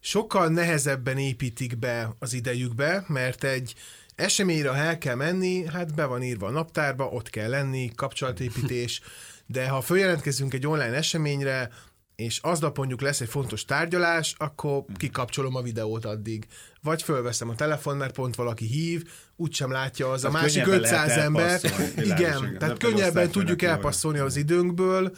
sokkal 0.01 0.49
nehezebben 0.49 1.19
építik 1.19 1.79
be 1.79 2.15
az 2.19 2.33
idejükbe, 2.33 3.05
mert 3.07 3.45
egy 3.45 3.75
eseményre, 4.15 4.69
ha 4.69 4.77
el 4.77 4.99
kell 4.99 5.15
menni, 5.15 5.67
hát 5.67 5.95
be 5.95 6.05
van 6.05 6.23
írva 6.23 6.47
a 6.47 6.51
naptárba, 6.51 7.05
ott 7.05 7.31
kell 7.31 7.49
lenni, 7.49 7.91
kapcsolatépítés, 7.95 9.01
de 9.47 9.69
ha 9.69 9.81
följelentkezünk 9.81 10.55
egy 10.55 10.67
online 10.67 10.97
eseményre, 10.97 11.71
és 12.17 12.39
aznap 12.39 12.77
mondjuk 12.77 13.01
lesz 13.01 13.21
egy 13.21 13.29
fontos 13.29 13.65
tárgyalás, 13.65 14.35
akkor 14.39 14.85
kikapcsolom 14.97 15.55
a 15.55 15.63
videót 15.63 16.05
addig. 16.05 16.47
Vagy 16.83 17.03
fölveszem 17.03 17.49
a 17.49 17.55
telefon, 17.55 17.97
mert 17.97 18.15
pont 18.15 18.35
valaki 18.35 18.67
hív, 18.67 19.05
úgysem 19.37 19.71
látja 19.71 20.11
az 20.11 20.25
a 20.25 20.31
másik 20.31 20.67
500 20.67 21.17
ember. 21.17 21.61
Igen, 21.97 22.57
tehát 22.59 22.79
könnyebben 22.79 23.31
tudjuk 23.31 23.63
elpasszolni 23.63 24.19
az 24.19 24.37
időnkből, 24.37 25.17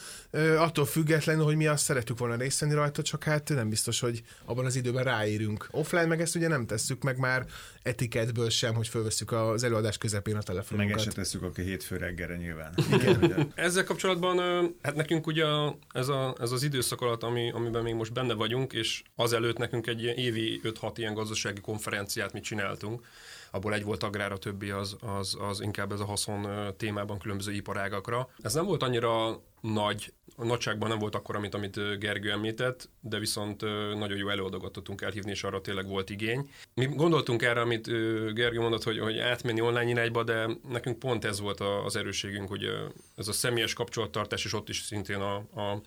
attól 0.58 0.86
függetlenül, 0.86 1.44
hogy 1.44 1.56
mi 1.56 1.66
azt 1.66 1.84
szeretjük 1.84 2.18
volna 2.18 2.36
részt 2.36 2.60
venni 2.60 2.74
rajta, 2.74 3.02
csak 3.02 3.24
hát 3.24 3.48
nem 3.48 3.68
biztos, 3.68 4.00
hogy 4.00 4.22
abban 4.44 4.64
az 4.64 4.76
időben 4.76 5.04
ráérünk. 5.04 5.68
Offline 5.70 6.06
meg 6.06 6.20
ezt 6.20 6.34
ugye 6.34 6.48
nem 6.48 6.66
tesszük 6.66 7.02
meg 7.02 7.18
már 7.18 7.46
etiketből 7.82 8.50
sem, 8.50 8.74
hogy 8.74 8.88
fölveszük 8.88 9.32
az 9.32 9.62
előadás 9.62 9.98
közepén 9.98 10.36
a 10.36 10.42
telefonunkat. 10.42 10.96
Meg 10.96 11.04
se 11.04 11.12
tesszük, 11.12 11.42
aki 11.42 11.62
hétfő 11.62 11.96
reggelre 11.96 12.36
nyilván. 12.36 12.74
Igen. 12.92 13.52
Ezzel 13.54 13.84
kapcsolatban, 13.84 14.38
hát 14.82 14.94
nekünk 14.94 15.26
ugye 15.26 15.44
ez, 15.92 16.08
a, 16.08 16.34
ez 16.40 16.50
az 16.50 16.62
időszak 16.62 17.00
alatt, 17.00 17.22
ami, 17.22 17.50
amiben 17.50 17.82
még 17.82 17.94
most 17.94 18.12
benne 18.12 18.34
vagyunk, 18.34 18.72
és 18.72 19.02
azelőtt 19.14 19.56
nekünk 19.56 19.86
egy 19.86 20.02
évi 20.02 20.60
5-6 20.64 20.92
ilyen 20.94 21.14
gazdasági 21.50 21.60
konferenciát 21.60 22.32
mi 22.32 22.40
csináltunk, 22.40 23.06
abból 23.50 23.74
egy 23.74 23.84
volt 23.84 24.02
agrár, 24.02 24.32
a 24.32 24.38
többi 24.38 24.70
az, 24.70 24.96
az, 25.00 25.36
az 25.40 25.60
inkább 25.60 25.92
ez 25.92 26.00
a 26.00 26.04
haszon 26.04 26.74
témában 26.76 27.18
különböző 27.18 27.52
iparágakra. 27.52 28.28
Ez 28.42 28.54
nem 28.54 28.64
volt 28.64 28.82
annyira 28.82 29.40
nagy, 29.60 30.12
a 30.36 30.44
nagyságban 30.44 30.88
nem 30.88 30.98
volt 30.98 31.14
akkor, 31.14 31.38
mint 31.38 31.54
amit 31.54 31.98
Gergő 31.98 32.30
említett, 32.30 32.88
de 33.00 33.18
viszont 33.18 33.60
nagyon 33.98 34.18
jó 34.18 34.28
előadókat 34.28 34.72
tudtunk 34.72 35.02
elhívni, 35.02 35.30
és 35.30 35.42
arra 35.42 35.60
tényleg 35.60 35.86
volt 35.86 36.10
igény. 36.10 36.50
Mi 36.74 36.86
gondoltunk 36.86 37.42
erre, 37.42 37.60
amit 37.60 37.86
Gergő 38.34 38.60
mondott, 38.60 38.82
hogy, 38.82 38.98
hogy 38.98 39.18
átmenni 39.18 39.60
online 39.60 39.90
irányba, 39.90 40.24
de 40.24 40.48
nekünk 40.68 40.98
pont 40.98 41.24
ez 41.24 41.40
volt 41.40 41.60
az 41.60 41.96
erősségünk, 41.96 42.48
hogy 42.48 42.64
ez 43.16 43.28
a 43.28 43.32
személyes 43.32 43.72
kapcsolattartás, 43.72 44.44
és 44.44 44.52
ott 44.52 44.68
is 44.68 44.80
szintén 44.80 45.20
a, 45.20 45.34
a 45.36 45.80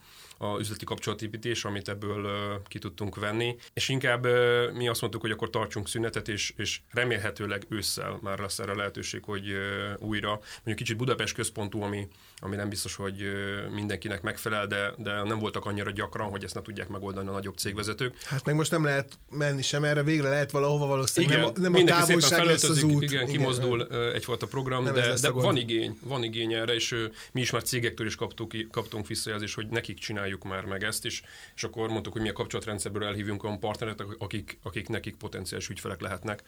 a 0.44 0.60
üzleti 0.60 0.86
kapcsolatépítés, 0.86 1.66
amit 1.66 1.90
ebből 1.90 2.62
ki 2.68 2.80
tudtunk 2.80 3.16
venni, 3.16 3.56
és 3.74 3.90
inkább 3.90 4.28
mi 4.74 4.88
azt 4.88 5.02
mondtuk, 5.02 5.22
hogy 5.22 5.32
akkor 5.32 5.50
tartsunk 5.50 5.88
szünetet, 5.88 6.28
és, 6.28 6.54
és 6.58 6.80
remélhetőleg 6.92 7.66
ősszel 7.70 8.20
már 8.22 8.40
lesz 8.40 8.60
erre 8.60 8.74
lehetőség, 8.74 9.24
hogy 9.24 9.56
újra, 9.98 10.30
mondjuk 10.30 10.76
kicsit 10.76 10.98
Budapest 10.98 11.36
központú, 11.36 11.82
ami, 11.82 12.08
ami 12.40 12.56
nem 12.56 12.70
biztos, 12.70 12.96
hogy 12.96 13.24
mindenkinek 13.72 14.22
megfelel, 14.22 14.68
de, 14.68 14.94
de 14.98 15.24
nem 15.24 15.40
voltak 15.40 15.66
annyira 15.66 15.92
gyakran, 15.92 16.30
hogy 16.30 16.44
ezt 16.44 16.56
ne 16.56 16.62
tudják 16.62 16.88
megoldani 16.88 17.28
a 17.28 17.32
nagyobb 17.32 17.58
cégvezetők. 17.58 18.22
Hát 18.24 18.46
meg 18.46 18.56
most 18.56 18.72
nem 18.72 18.84
lehet 18.84 19.20
menni 19.30 19.62
sem 19.62 19.84
erre, 19.84 20.04
végre 20.04 20.30
lehet 20.30 20.52
valahova 20.52 20.86
valószínűleg. 20.86 21.40
Igen, 21.40 21.52
nem, 21.56 21.72
nem 21.72 21.84
a 21.84 21.86
távolság 21.86 22.46
lesz 22.46 22.64
az 22.64 22.84
út. 22.84 23.02
Igen, 23.04 23.28
kimozdul 23.28 23.82
igen. 23.82 24.14
egyfajta 24.14 24.48
program, 24.48 24.84
nem 24.84 24.94
de, 24.94 25.14
de 25.22 25.30
van 25.30 25.58
igény, 25.58 25.98
van 26.04 26.24
igény 26.24 26.54
erre, 26.54 26.74
és 26.74 26.96
mi 27.32 27.42
is 27.42 27.52
már 27.52 27.64
cégektől 27.64 28.08
is 28.08 28.16
kaptunk, 28.16 28.56
kaptunk 28.72 29.08
visszajelzést, 29.08 29.56
hogy 29.56 29.68
nekik 29.68 29.98
csináljuk 29.98 30.33
már 30.44 30.66
meg 30.66 30.84
ezt 30.84 31.06
is, 31.06 31.24
és 31.56 31.64
akkor 31.64 31.90
mondtuk, 31.90 32.14
hogy 32.14 32.22
mi 32.22 32.30
a 32.30 32.34
kapcsolatrendszerből 32.34 33.04
elhívjunk 33.04 33.44
olyan 33.44 33.60
partnereket, 33.60 34.08
akik, 34.18 34.58
akik 34.64 34.88
nekik 34.88 35.16
potenciális 35.16 35.70
ügyfelek 35.70 36.02
lehetnek. 36.02 36.44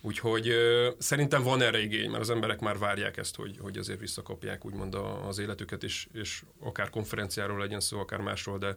Úgyhogy 0.00 0.52
szerintem 0.98 1.42
van 1.42 1.62
erre 1.62 1.82
igény, 1.82 2.10
mert 2.10 2.22
az 2.22 2.30
emberek 2.30 2.60
már 2.60 2.78
várják 2.78 3.16
ezt, 3.16 3.36
hogy, 3.36 3.56
hogy 3.60 3.78
azért 3.78 4.00
visszakapják 4.00 4.64
úgymond 4.64 4.94
az 5.28 5.38
életüket, 5.38 5.82
és, 5.82 6.06
és 6.12 6.42
akár 6.60 6.90
konferenciáról 6.90 7.58
legyen 7.58 7.80
szó, 7.80 7.98
akár 7.98 8.20
másról, 8.20 8.58
de 8.58 8.76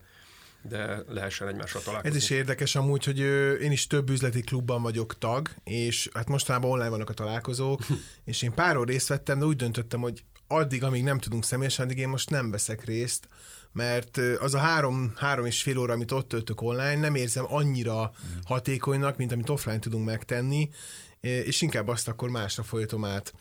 de 0.69 1.03
lehessen 1.07 1.47
egymással 1.47 1.81
találkozni. 1.81 2.17
Ez 2.17 2.23
is 2.23 2.29
érdekes 2.29 2.75
amúgy, 2.75 3.03
hogy 3.03 3.19
én 3.61 3.71
is 3.71 3.87
több 3.87 4.09
üzleti 4.09 4.41
klubban 4.41 4.81
vagyok 4.81 5.17
tag, 5.17 5.49
és 5.63 6.09
hát 6.13 6.27
mostanában 6.27 6.69
online 6.69 6.89
vannak 6.89 7.09
a 7.09 7.13
találkozók, 7.13 7.81
és 8.25 8.41
én 8.41 8.53
páról 8.53 8.85
részt 8.85 9.07
vettem, 9.07 9.39
de 9.39 9.45
úgy 9.45 9.55
döntöttem, 9.55 10.01
hogy 10.01 10.23
addig, 10.47 10.83
amíg 10.83 11.03
nem 11.03 11.19
tudunk 11.19 11.43
személyesen, 11.43 11.85
addig 11.85 11.97
én 11.97 12.09
most 12.09 12.29
nem 12.29 12.51
veszek 12.51 12.85
részt, 12.85 13.27
mert 13.73 14.17
az 14.39 14.53
a 14.53 14.57
három, 14.57 15.13
három 15.15 15.45
és 15.45 15.61
fél 15.61 15.77
óra, 15.77 15.93
amit 15.93 16.11
ott 16.11 16.27
töltök 16.27 16.61
online, 16.61 16.95
nem 16.95 17.15
érzem 17.15 17.45
annyira 17.47 18.11
hatékonynak, 18.43 19.17
mint 19.17 19.31
amit 19.31 19.49
offline 19.49 19.79
tudunk 19.79 20.05
megtenni, 20.05 20.69
és 21.19 21.61
inkább 21.61 21.87
azt 21.87 22.07
akkor 22.07 22.29
másra 22.29 22.63
folytom 22.63 23.05
át. 23.05 23.33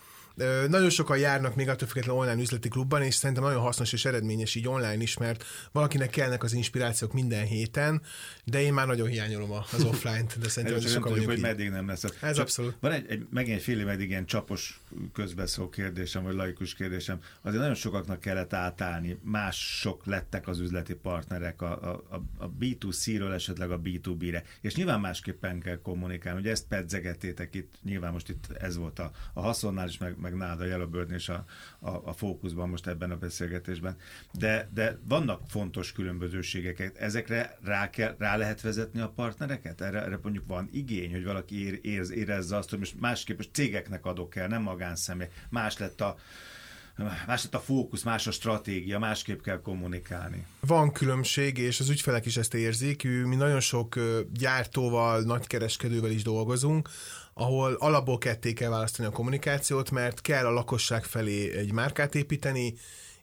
Nagyon 0.69 0.91
sokan 0.91 1.19
járnak 1.19 1.55
még 1.55 1.69
attól 1.69 1.89
függetlenül 1.89 2.21
online 2.21 2.41
üzleti 2.41 2.69
klubban, 2.69 3.03
és 3.03 3.15
szerintem 3.15 3.45
nagyon 3.45 3.61
hasznos 3.61 3.93
és 3.93 4.05
eredményes 4.05 4.55
így 4.55 4.69
online 4.69 5.03
is, 5.03 5.17
mert 5.17 5.45
valakinek 5.73 6.11
kellnek 6.11 6.43
az 6.43 6.53
inspirációk 6.53 7.12
minden 7.12 7.45
héten, 7.47 8.03
de 8.45 8.62
én 8.62 8.73
már 8.73 8.87
nagyon 8.87 9.09
hiányolom 9.09 9.51
az 9.73 9.85
offline-t, 9.85 10.39
de 10.39 10.49
szerintem 10.49 10.79
ez 10.85 10.91
sokan 10.91 11.12
tudjuk, 11.12 11.31
hogy 11.31 11.41
meddig 11.41 11.71
nem 11.71 11.87
lesz. 11.87 12.05
Ez 12.05 12.12
Csak 12.21 12.39
abszolút. 12.39 12.77
Van 12.81 12.93
egy, 12.93 13.07
egy 13.09 13.27
megint 13.31 13.57
egy 13.57 13.62
fél 13.62 13.85
meddig 13.85 14.09
ilyen 14.09 14.27
csapos 14.27 14.81
közbeszól 15.12 15.69
kérdésem, 15.69 16.23
vagy 16.23 16.35
laikus 16.35 16.75
kérdésem. 16.75 17.21
Azért 17.41 17.61
nagyon 17.61 17.75
sokaknak 17.75 18.21
kellett 18.21 18.53
átállni, 18.53 19.19
mások 19.23 20.07
lettek 20.07 20.49
az 20.49 20.59
üzleti 20.59 20.95
partnerek 20.95 21.62
a, 21.62 21.91
a, 21.91 22.17
a 22.39 22.51
B2C-ről 22.61 23.33
esetleg 23.33 23.71
a 23.71 23.81
B2B-re, 23.81 24.43
és 24.61 24.75
nyilván 24.75 25.01
másképpen 25.01 25.61
kell 25.61 25.79
kommunikálni. 25.83 26.41
Ugye 26.41 26.51
ezt 26.51 26.67
pedzegetétek 26.67 27.55
itt, 27.55 27.75
nyilván 27.83 28.12
most 28.12 28.29
itt 28.29 28.47
ez 28.61 28.77
volt 28.77 28.99
a, 28.99 29.11
a 29.33 29.41
haszonnál 29.41 29.89
is, 29.89 29.99
meg, 29.99 30.17
meg 30.23 30.37
nálad 30.37 30.61
a 30.61 30.64
Yellowbird 30.64 31.11
és 31.11 31.29
a, 31.29 31.45
a, 31.79 31.91
a 31.91 32.12
fókuszban 32.12 32.69
most 32.69 32.87
ebben 32.87 33.11
a 33.11 33.17
beszélgetésben. 33.17 33.97
De, 34.33 34.69
de 34.75 34.99
vannak 35.09 35.41
fontos 35.49 35.93
különbözőségek. 35.93 36.93
Ezekre 36.99 37.59
rá, 37.64 37.91
kell, 37.91 38.14
rá 38.19 38.37
lehet 38.37 38.61
vezetni 38.61 39.00
a 39.00 39.09
partnereket? 39.09 39.81
Erre, 39.81 40.02
erre 40.02 40.19
mondjuk 40.23 40.47
van 40.47 40.69
igény, 40.73 41.11
hogy 41.11 41.25
valaki 41.25 41.64
ér, 41.64 41.79
érz, 41.83 42.11
érezze 42.11 42.57
azt, 42.57 42.71
hogy 42.71 42.79
most 42.79 43.00
másképp 43.00 43.37
most 43.37 43.50
cégeknek 43.52 44.05
adok 44.05 44.37
el, 44.37 44.49
nem 44.49 44.62
magánszemély. 44.62 45.29
Más 45.50 45.79
lett 45.79 46.00
a 46.00 46.17
más 47.26 47.43
lett 47.43 47.55
a 47.55 47.61
fókusz, 47.61 48.02
más 48.02 48.26
a 48.26 48.31
stratégia, 48.31 48.99
másképp 48.99 49.41
kell 49.41 49.61
kommunikálni. 49.61 50.47
Van 50.61 50.93
különbség, 50.93 51.59
és 51.59 51.81
az 51.81 51.88
ügyfelek 51.88 52.26
is 52.26 52.37
ezt 52.37 52.55
érzik. 52.55 53.02
Mi 53.02 53.37
nagyon 53.37 53.61
sok 53.61 53.99
gyártóval, 54.33 55.23
nagykereskedővel 55.23 56.11
is 56.11 56.23
dolgozunk, 56.23 56.88
ahol 57.35 57.77
alapból 57.79 58.19
ketté 58.19 58.53
kell 58.53 58.71
választani 58.71 59.09
a 59.09 59.12
kommunikációt, 59.12 59.91
mert 59.91 60.21
kell 60.21 60.47
a 60.47 60.51
lakosság 60.51 61.05
felé 61.05 61.57
egy 61.57 61.73
márkát 61.73 62.15
építeni, 62.15 62.75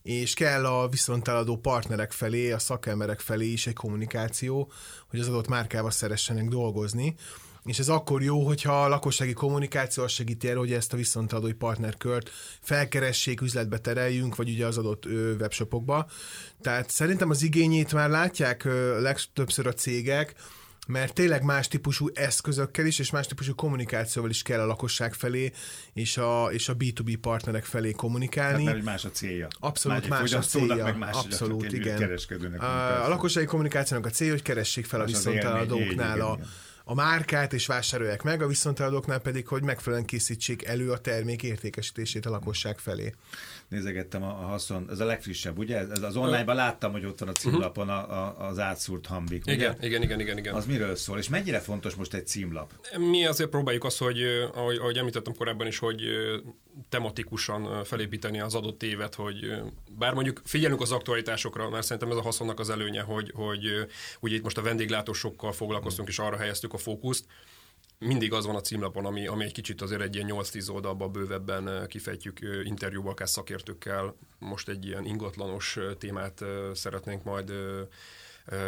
és 0.01 0.33
kell 0.33 0.65
a 0.65 0.87
viszonteladó 0.87 1.57
partnerek 1.57 2.11
felé, 2.11 2.51
a 2.51 2.59
szakemberek 2.59 3.19
felé 3.19 3.45
is 3.45 3.67
egy 3.67 3.73
kommunikáció, 3.73 4.71
hogy 5.09 5.19
az 5.19 5.27
adott 5.27 5.47
márkával 5.47 5.91
szeressenek 5.91 6.47
dolgozni. 6.47 7.15
És 7.63 7.79
ez 7.79 7.89
akkor 7.89 8.21
jó, 8.21 8.45
hogyha 8.45 8.83
a 8.83 8.87
lakossági 8.87 9.33
kommunikáció 9.33 10.03
azt 10.03 10.13
segíti 10.13 10.49
el, 10.49 10.55
hogy 10.55 10.73
ezt 10.73 10.93
a 10.93 10.97
viszonteladói 10.97 11.53
partnerkört 11.53 12.29
felkeressék, 12.61 13.41
üzletbe 13.41 13.77
tereljünk, 13.77 14.35
vagy 14.35 14.49
ugye 14.49 14.65
az 14.65 14.77
adott 14.77 15.05
webshopokba. 15.39 16.09
Tehát 16.61 16.89
szerintem 16.89 17.29
az 17.29 17.43
igényét 17.43 17.93
már 17.93 18.09
látják 18.09 18.63
legtöbbször 18.99 19.67
a 19.67 19.73
cégek, 19.73 20.35
mert 20.89 21.13
tényleg 21.13 21.43
más 21.43 21.67
típusú 21.67 22.09
eszközökkel 22.13 22.85
is, 22.85 22.99
és 22.99 23.11
más 23.11 23.27
típusú 23.27 23.55
kommunikációval 23.55 24.29
is 24.29 24.41
kell 24.41 24.59
a 24.59 24.65
lakosság 24.65 25.13
felé, 25.13 25.51
és 25.93 26.17
a, 26.17 26.49
és 26.51 26.69
a 26.69 26.75
B2B 26.75 27.17
partnerek 27.21 27.65
felé 27.65 27.91
kommunikálni. 27.91 28.65
Hát, 28.65 28.73
mert 28.73 28.85
más 28.85 29.05
a 29.05 29.09
célja. 29.09 29.47
Abszolút 29.59 30.07
más, 30.07 30.19
más 30.19 30.33
a 30.33 30.39
célja. 30.39 30.83
Meg 30.83 30.97
más 30.97 31.15
Abszolút, 31.15 31.71
igen. 31.71 32.17
A, 32.57 33.05
a 33.05 33.07
lakossági 33.07 33.45
kommunikációnak 33.45 34.05
a 34.05 34.09
célja, 34.09 34.33
hogy 34.33 34.41
keressék 34.41 34.85
fel 34.85 34.99
más 34.99 35.07
a 35.07 35.11
viszonteladóknál 35.11 36.21
a, 36.21 36.39
a 36.89 36.93
márkát 36.93 37.53
és 37.53 37.65
vásárolják 37.65 38.23
meg, 38.23 38.41
a 38.41 38.47
viszonteladóknál 38.47 39.19
pedig, 39.19 39.47
hogy 39.47 39.63
megfelelően 39.63 40.07
készítsék 40.07 40.65
elő 40.65 40.91
a 40.91 40.97
termék 40.97 41.43
értékesítését 41.43 42.25
a 42.25 42.29
lakosság 42.29 42.79
felé 42.79 43.13
nézegettem 43.69 44.23
a, 44.23 44.27
a 44.27 44.45
haszon, 44.45 44.87
ez 44.89 44.99
a 44.99 45.05
legfrissebb, 45.05 45.57
ugye? 45.57 45.77
Ez 45.77 46.01
az 46.01 46.15
online-ban 46.15 46.55
láttam, 46.55 46.91
hogy 46.91 47.05
ott 47.05 47.19
van 47.19 47.29
a 47.29 47.31
címlapon 47.31 47.89
a, 47.89 48.11
a, 48.11 48.47
az 48.47 48.59
átszúrt 48.59 49.05
hambik, 49.05 49.43
ugye? 49.45 49.53
Igen, 49.53 49.75
igen, 49.81 50.01
igen, 50.01 50.19
igen, 50.19 50.37
igen. 50.37 50.53
Az 50.53 50.65
miről 50.65 50.95
szól, 50.95 51.17
és 51.17 51.29
mennyire 51.29 51.59
fontos 51.59 51.95
most 51.95 52.13
egy 52.13 52.27
címlap? 52.27 52.73
Mi 52.97 53.25
azért 53.25 53.49
próbáljuk 53.49 53.83
azt, 53.83 53.97
hogy 53.97 54.21
ahogy, 54.53 54.77
ahogy 54.77 54.97
említettem 54.97 55.33
korábban 55.33 55.67
is, 55.67 55.77
hogy 55.77 56.01
tematikusan 56.89 57.83
felépíteni 57.83 58.39
az 58.39 58.55
adott 58.55 58.83
évet, 58.83 59.15
hogy 59.15 59.61
bár 59.91 60.13
mondjuk 60.13 60.41
figyelünk 60.45 60.81
az 60.81 60.91
aktualitásokra, 60.91 61.69
mert 61.69 61.83
szerintem 61.83 62.11
ez 62.11 62.17
a 62.17 62.21
haszonnak 62.21 62.59
az 62.59 62.69
előnye, 62.69 63.01
hogy, 63.01 63.31
hogy 63.35 63.87
ugye 64.19 64.35
itt 64.35 64.43
most 64.43 64.57
a 64.57 64.61
vendéglátósokkal 64.61 65.51
foglalkoztunk, 65.51 66.07
és 66.07 66.19
arra 66.19 66.37
helyeztük 66.37 66.73
a 66.73 66.77
fókuszt, 66.77 67.25
mindig 67.99 68.33
az 68.33 68.45
van 68.45 68.55
a 68.55 68.61
címlapon, 68.61 69.05
ami, 69.05 69.27
ami 69.27 69.43
egy 69.43 69.51
kicsit 69.51 69.81
azért 69.81 70.01
egy 70.01 70.15
ilyen 70.15 70.29
8-10 70.31 70.71
oldalba 70.71 71.07
bővebben 71.07 71.87
kifejtjük 71.87 72.39
interjúval, 72.63 73.11
akár 73.11 73.29
szakértőkkel. 73.29 74.15
Most 74.39 74.69
egy 74.69 74.85
ilyen 74.85 75.05
ingatlanos 75.05 75.77
témát 75.97 76.43
szeretnénk 76.73 77.23
majd 77.23 77.51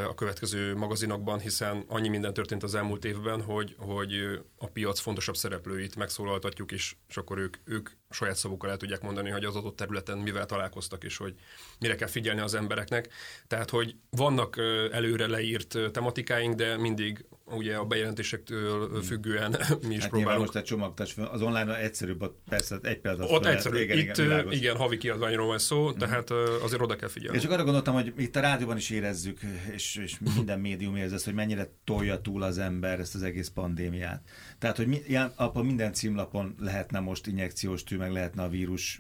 a 0.08 0.14
következő 0.14 0.76
magazinokban, 0.76 1.40
hiszen 1.40 1.84
annyi 1.88 2.08
minden 2.08 2.34
történt 2.34 2.64
az 2.64 2.76
elmúlt 2.76 3.06
évben, 3.06 3.42
hogy, 3.42 3.76
hogy 3.78 4.42
a 4.58 4.68
piac 4.68 5.00
fontosabb 5.00 5.36
szereplőit 5.36 5.96
megszólaltatjuk, 5.96 6.72
és, 6.72 6.96
és 7.08 7.18
akkor 7.18 7.38
ők, 7.38 7.58
ők 7.64 7.90
saját 8.10 8.36
szavukkal 8.36 8.70
el 8.70 8.78
tudják 8.78 9.02
mondani, 9.02 9.30
hogy 9.30 9.46
az 9.46 9.56
adott 9.56 9.76
területen 9.76 10.18
mivel 10.18 10.46
találkoztak, 10.46 11.04
és 11.04 11.18
hogy 11.18 11.36
mire 11.80 11.96
kell 11.96 12.08
figyelni 12.08 12.42
az 12.42 12.54
embereknek. 12.54 13.10
Tehát, 13.48 13.70
hogy 13.70 13.96
vannak 14.10 14.58
előre 14.92 15.28
leírt 15.28 15.78
tematikáink, 15.92 16.56
de 16.56 16.78
mindig 16.78 17.26
ugye 17.52 17.76
a 17.76 17.86
bejelentésektől 17.86 18.90
hmm. 18.90 19.02
függően 19.02 19.56
mi 19.88 19.96
is 19.96 20.02
hát 20.02 20.10
próbálunk. 20.10 20.40
most 20.40 20.56
egy 20.56 20.64
csomagtás, 20.64 21.16
az 21.32 21.42
online 21.42 21.78
egyszerűbb, 21.78 22.32
persze 22.50 22.78
egy 22.82 23.00
perc. 23.00 23.20
Ott 23.20 23.46
egyszerű, 23.46 23.80
igen, 23.80 23.98
itt 23.98 24.18
igen, 24.18 24.52
igen, 24.52 24.76
havi 24.76 24.98
kiadványról 24.98 25.48
van 25.48 25.60
szó, 25.60 25.88
hmm. 25.88 25.98
tehát 25.98 26.30
azért 26.64 26.82
oda 26.82 26.96
kell 26.96 27.10
figyelni. 27.10 27.38
És 27.38 27.44
csak 27.44 27.52
arra 27.52 27.64
gondoltam, 27.64 27.94
hogy 27.94 28.14
itt 28.18 28.36
a 28.36 28.40
rádióban 28.40 28.78
is 28.78 28.90
érezzük, 28.90 29.40
és, 29.74 29.96
és 29.96 30.18
minden 30.36 30.60
médium 30.60 30.96
érzi 30.96 31.14
ezt, 31.14 31.26
hogy 31.26 31.34
mennyire 31.34 31.70
tolja 31.84 32.22
túl 32.22 32.44
az 32.44 32.58
ember 32.58 33.00
ezt 33.00 33.16
az 33.16 33.24
egész 33.24 33.50
pandémiát. 33.50 34.22
Tehát, 34.58 34.78
hogy 34.78 34.88
mi, 34.88 35.02
ilyen, 35.08 35.34
apa 35.36 35.64
minden 35.64 35.94
címlapon 35.94 36.56
lehetne 36.60 37.00
most 37.00 37.28
injekciós 37.28 37.84
tű, 37.84 37.98
meg 37.98 38.12
lehetne 38.12 38.44
a 38.44 38.50
vírus 38.50 39.00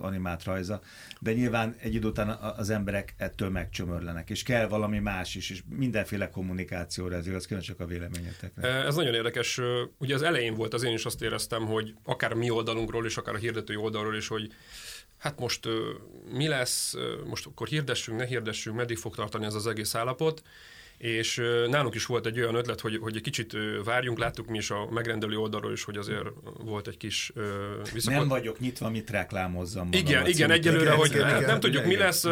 animált 0.00 0.44
rajza, 0.44 0.80
de 1.20 1.32
nyilván 1.32 1.76
egy 1.78 1.94
idő 1.94 2.08
után 2.08 2.28
az 2.28 2.70
emberek 2.70 3.14
ettől 3.16 3.50
megcsömörlenek, 3.50 4.30
és 4.30 4.42
kell 4.42 4.66
valami 4.68 4.98
más 4.98 5.34
is, 5.34 5.50
és 5.50 5.62
mindenféle 5.68 6.30
kommunikációra 6.30 7.16
ez 7.16 7.26
igaz, 7.26 7.46
csak 7.76 7.86
a 7.86 7.90
véleményetekre. 7.90 8.68
Ez 8.68 8.94
nagyon 8.94 9.14
érdekes. 9.14 9.60
Ugye 9.98 10.14
az 10.14 10.22
elején 10.22 10.54
volt, 10.54 10.74
az 10.74 10.82
én 10.82 10.92
is 10.92 11.04
azt 11.04 11.22
éreztem, 11.22 11.66
hogy 11.66 11.94
akár 12.04 12.32
mi 12.32 12.50
oldalunkról 12.50 13.06
is, 13.06 13.16
akár 13.16 13.34
a 13.34 13.38
hirdetői 13.38 13.76
oldalról 13.76 14.16
is, 14.16 14.28
hogy 14.28 14.52
hát 15.18 15.38
most 15.38 15.68
mi 16.30 16.48
lesz, 16.48 16.94
most 17.24 17.46
akkor 17.46 17.68
hirdessünk, 17.68 18.18
ne 18.18 18.24
hirdessünk, 18.24 18.76
meddig 18.76 18.96
fog 18.96 19.14
tartani 19.14 19.44
ez 19.44 19.54
az 19.54 19.66
egész 19.66 19.94
állapot, 19.94 20.42
és 20.98 21.42
nálunk 21.66 21.94
is 21.94 22.06
volt 22.06 22.26
egy 22.26 22.40
olyan 22.40 22.54
ötlet, 22.54 22.80
hogy, 22.80 22.96
hogy 22.96 23.16
egy 23.16 23.22
kicsit 23.22 23.56
várjunk, 23.84 24.18
láttuk 24.18 24.46
mi 24.46 24.56
is 24.56 24.70
a 24.70 24.88
megrendelő 24.90 25.36
oldalról 25.36 25.72
is, 25.72 25.84
hogy 25.84 25.96
azért 25.96 26.26
volt 26.64 26.88
egy 26.88 26.96
kis 26.96 27.32
visszakod... 27.92 28.18
Nem 28.18 28.28
vagyok 28.28 28.60
nyitva, 28.60 28.90
mit 28.90 29.10
reklámozzam. 29.10 29.88
Igen, 29.92 30.26
igen, 30.26 30.50
egyelőre, 30.50 30.84
igen, 30.84 30.96
hogy 30.96 31.10
igen, 31.10 31.26
nem, 31.26 31.36
igen, 31.36 31.48
nem 31.48 31.60
tudjuk, 31.60 31.84
igen, 31.84 31.96
mi 31.96 32.02
lesz, 32.02 32.24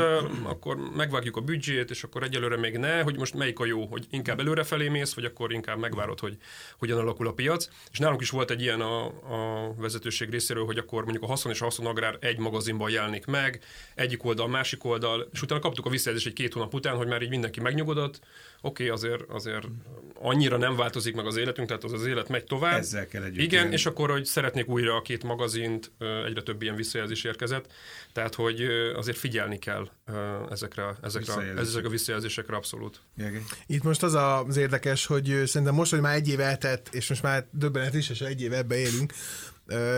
akkor 0.42 0.76
megvágjuk 0.96 1.36
a 1.36 1.40
büdzsét, 1.40 1.90
és 1.90 2.02
akkor 2.02 2.22
egyelőre 2.22 2.56
még 2.56 2.76
ne, 2.76 3.02
hogy 3.02 3.16
most 3.16 3.34
melyik 3.34 3.58
a 3.58 3.64
jó, 3.64 3.86
hogy 3.86 4.06
inkább 4.10 4.40
előrefelé 4.40 4.88
mész, 4.88 5.14
vagy 5.14 5.24
akkor 5.24 5.52
inkább 5.52 5.78
megvárod, 5.78 6.20
hogy 6.20 6.36
hogyan 6.78 6.98
alakul 6.98 7.26
a 7.26 7.32
piac. 7.32 7.68
És 7.90 7.98
nálunk 7.98 8.20
is 8.20 8.30
volt 8.30 8.50
egy 8.50 8.60
ilyen 8.60 8.80
a, 8.80 9.04
a 9.06 9.74
vezetőség 9.76 10.30
részéről, 10.30 10.64
hogy 10.64 10.78
akkor 10.78 11.02
mondjuk 11.02 11.24
a 11.24 11.26
haszon 11.26 11.52
és 11.52 11.60
a 11.60 11.64
haszon 11.64 11.86
agrár 11.86 12.16
egy 12.20 12.38
magazinban 12.38 12.90
jelenik 12.90 13.26
meg, 13.26 13.60
egyik 13.94 14.24
oldal, 14.24 14.48
másik 14.48 14.84
oldal, 14.84 15.28
és 15.32 15.42
utána 15.42 15.60
kaptuk 15.60 15.86
a 15.86 15.90
visszajelzést 15.90 16.28
egy 16.28 16.42
két 16.42 16.52
hónap 16.52 16.74
után, 16.74 16.96
hogy 16.96 17.06
már 17.06 17.22
így 17.22 17.28
mindenki 17.28 17.60
megnyugodott, 17.60 18.20
oké, 18.64 18.84
okay, 18.84 18.88
azért, 18.88 19.22
azért 19.28 19.66
annyira 20.14 20.56
nem 20.56 20.76
változik 20.76 21.14
meg 21.14 21.26
az 21.26 21.36
életünk, 21.36 21.68
tehát 21.68 21.84
az 21.84 21.92
az 21.92 22.06
élet 22.06 22.28
megy 22.28 22.44
tovább. 22.44 22.78
Ezzel 22.78 23.06
kell 23.06 23.22
együtt. 23.22 23.42
Igen, 23.42 23.62
élni. 23.62 23.74
és 23.74 23.86
akkor, 23.86 24.10
hogy 24.10 24.24
szeretnék 24.24 24.68
újra 24.68 24.96
a 24.96 25.02
két 25.02 25.22
magazint, 25.22 25.90
egyre 26.26 26.42
több 26.42 26.62
ilyen 26.62 26.76
visszajelzés 26.76 27.24
érkezett, 27.24 27.72
tehát, 28.12 28.34
hogy 28.34 28.62
azért 28.96 29.18
figyelni 29.18 29.58
kell 29.58 29.88
ezekre, 30.50 30.96
ezekre, 31.02 31.32
ezekre 31.56 31.88
a 31.88 31.90
visszajelzésekre 31.90 32.56
abszolút. 32.56 33.00
Itt 33.66 33.82
most 33.82 34.02
az 34.02 34.14
az 34.14 34.56
érdekes, 34.56 35.06
hogy 35.06 35.42
szerintem 35.44 35.74
most, 35.74 35.90
hogy 35.90 36.00
már 36.00 36.14
egy 36.14 36.28
év 36.28 36.40
eltett, 36.40 36.88
és 36.92 37.08
most 37.08 37.22
már 37.22 37.46
döbbenet 37.50 37.94
is, 37.94 38.10
és 38.10 38.20
egy 38.20 38.42
év 38.42 38.52
ebbe 38.52 38.76
élünk, 38.76 39.12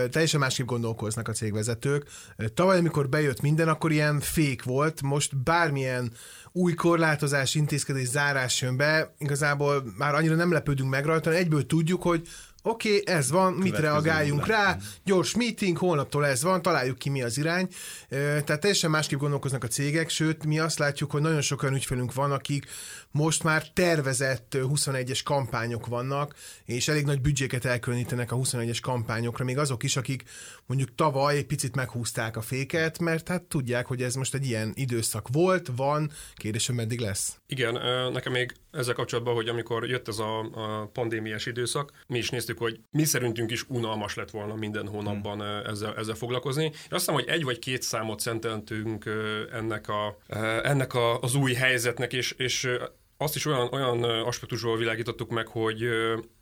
teljesen 0.09 0.39
másképp 0.39 0.65
gondolkoznak 0.65 1.27
a 1.27 1.31
cégvezetők. 1.31 2.05
Tavaly, 2.53 2.77
amikor 2.77 3.09
bejött 3.09 3.41
minden, 3.41 3.67
akkor 3.67 3.91
ilyen 3.91 4.19
fék 4.19 4.63
volt, 4.63 5.01
most 5.01 5.37
bármilyen 5.43 6.11
új 6.51 6.73
korlátozás, 6.73 7.55
intézkedés, 7.55 8.07
zárás 8.07 8.61
jön 8.61 8.77
be, 8.77 9.13
igazából 9.17 9.83
már 9.97 10.15
annyira 10.15 10.35
nem 10.35 10.51
lepődünk 10.51 10.89
meg 10.89 11.05
rajta, 11.05 11.33
egyből 11.33 11.65
tudjuk, 11.65 12.01
hogy 12.01 12.27
oké, 12.65 12.99
okay, 12.99 13.15
ez 13.15 13.31
van, 13.31 13.53
mit 13.53 13.77
reagáljunk 13.79 14.47
rá, 14.47 14.77
gyors 15.03 15.35
meeting, 15.35 15.77
holnaptól 15.77 16.25
ez 16.25 16.43
van, 16.43 16.61
találjuk 16.61 16.97
ki 16.97 17.09
mi 17.09 17.21
az 17.21 17.37
irány. 17.37 17.67
Tehát 18.09 18.59
teljesen 18.59 18.89
másképp 18.89 19.19
gondolkoznak 19.19 19.63
a 19.63 19.67
cégek, 19.67 20.09
sőt, 20.09 20.45
mi 20.45 20.59
azt 20.59 20.79
látjuk, 20.79 21.11
hogy 21.11 21.21
nagyon 21.21 21.41
sok 21.41 21.63
olyan 21.63 21.75
ügyfelünk 21.75 22.13
van, 22.13 22.31
akik 22.31 22.65
most 23.11 23.43
már 23.43 23.69
tervezett 23.73 24.57
21-es 24.57 25.19
kampányok 25.23 25.87
vannak, 25.87 26.35
és 26.65 26.87
elég 26.87 27.05
nagy 27.05 27.21
büdzséket 27.21 27.65
elkülönítenek 27.65 28.31
a 28.31 28.35
21-es 28.35 28.77
kampányokra, 28.81 29.43
még 29.43 29.57
azok 29.57 29.83
is, 29.83 29.95
akik 29.95 30.23
mondjuk 30.65 30.95
tavaly 30.95 31.35
egy 31.35 31.45
picit 31.45 31.75
meghúzták 31.75 32.37
a 32.37 32.41
féket, 32.41 32.99
mert 32.99 33.27
hát 33.27 33.41
tudják, 33.41 33.85
hogy 33.85 34.01
ez 34.01 34.15
most 34.15 34.33
egy 34.33 34.45
ilyen 34.45 34.71
időszak 34.75 35.27
volt, 35.31 35.69
van, 35.75 36.11
kérdés, 36.35 36.67
hogy 36.67 36.75
meddig 36.75 36.99
lesz. 36.99 37.37
Igen, 37.47 37.73
nekem 38.11 38.31
még 38.31 38.55
ezzel 38.75 38.93
kapcsolatban, 38.93 39.33
hogy 39.33 39.47
amikor 39.47 39.89
jött 39.89 40.07
ez 40.07 40.19
a, 40.19 40.39
a 40.39 40.85
pandémiás 40.93 41.45
időszak, 41.45 41.91
mi 42.07 42.17
is 42.17 42.29
néztük, 42.29 42.57
hogy 42.57 42.79
mi 42.91 43.03
szerintünk 43.03 43.51
is 43.51 43.69
unalmas 43.69 44.15
lett 44.15 44.31
volna 44.31 44.55
minden 44.55 44.87
hónapban 44.87 45.39
hmm. 45.39 45.65
ezzel, 45.65 45.95
ezzel 45.97 46.15
foglalkozni. 46.15 46.63
Én 46.63 46.71
azt 46.71 46.89
hiszem, 46.89 47.13
hogy 47.13 47.27
egy 47.27 47.43
vagy 47.43 47.59
két 47.59 47.81
számot 47.81 48.19
szenteltünk 48.19 49.05
ennek, 49.51 49.87
a, 49.89 50.17
ennek 50.63 50.93
a, 50.93 51.19
az 51.19 51.35
új 51.35 51.53
helyzetnek, 51.53 52.13
és, 52.13 52.31
és 52.31 52.69
azt 53.17 53.35
is 53.35 53.45
olyan, 53.45 53.73
olyan 53.73 54.03
aspektusról 54.03 54.77
világítottuk 54.77 55.29
meg, 55.29 55.47
hogy, 55.47 55.89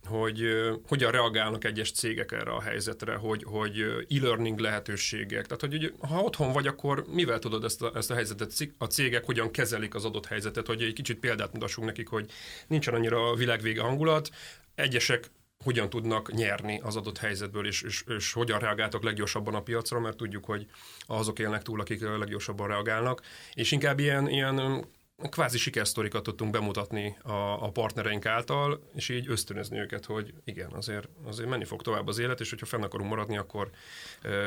hogy 0.05 0.43
hogyan 0.87 1.11
reagálnak 1.11 1.63
egyes 1.63 1.91
cégek 1.91 2.31
erre 2.31 2.51
a 2.51 2.61
helyzetre, 2.61 3.15
hogy, 3.15 3.43
hogy 3.43 3.79
e-learning 4.09 4.59
lehetőségek. 4.59 5.45
Tehát, 5.45 5.61
hogy, 5.61 5.93
ha 6.09 6.21
otthon 6.21 6.51
vagy, 6.51 6.67
akkor 6.67 7.05
mivel 7.07 7.39
tudod 7.39 7.63
ezt 7.63 7.81
a, 7.81 7.91
ezt 7.95 8.11
a 8.11 8.13
helyzetet, 8.13 8.53
a 8.77 8.85
cégek 8.85 9.25
hogyan 9.25 9.51
kezelik 9.51 9.95
az 9.95 10.05
adott 10.05 10.25
helyzetet, 10.25 10.67
hogy 10.67 10.81
egy 10.81 10.93
kicsit 10.93 11.19
példát 11.19 11.53
mutassunk 11.53 11.87
nekik, 11.87 12.07
hogy 12.07 12.31
nincsen 12.67 12.93
annyira 12.93 13.35
világvége 13.35 13.81
hangulat, 13.81 14.29
egyesek 14.75 15.31
hogyan 15.63 15.89
tudnak 15.89 16.33
nyerni 16.33 16.79
az 16.83 16.95
adott 16.95 17.17
helyzetből, 17.17 17.67
és, 17.67 17.81
és, 17.81 18.03
és 18.17 18.33
hogyan 18.33 18.59
reagáltak 18.59 19.03
leggyorsabban 19.03 19.55
a 19.55 19.61
piacra, 19.61 19.99
mert 19.99 20.17
tudjuk, 20.17 20.45
hogy 20.45 20.67
azok 21.05 21.39
élnek 21.39 21.61
túl, 21.61 21.79
akik 21.79 22.01
leggyorsabban 22.01 22.67
reagálnak, 22.67 23.21
és 23.53 23.71
inkább 23.71 23.99
ilyen, 23.99 24.29
ilyen 24.29 24.85
kvázi 25.29 25.57
sikersztorikat 25.57 26.23
tudtunk 26.23 26.51
bemutatni 26.51 27.17
a, 27.21 27.63
a 27.63 27.71
partnereink 27.71 28.25
által, 28.25 28.89
és 28.95 29.09
így 29.09 29.29
ösztönözni 29.29 29.79
őket, 29.79 30.05
hogy 30.05 30.33
igen, 30.43 30.71
azért, 30.71 31.07
azért 31.25 31.49
menni 31.49 31.65
fog 31.65 31.81
tovább 31.81 32.07
az 32.07 32.19
élet, 32.19 32.39
és 32.39 32.49
hogyha 32.49 32.65
fenn 32.65 32.83
akarunk 32.83 33.09
maradni, 33.09 33.37
akkor 33.37 33.69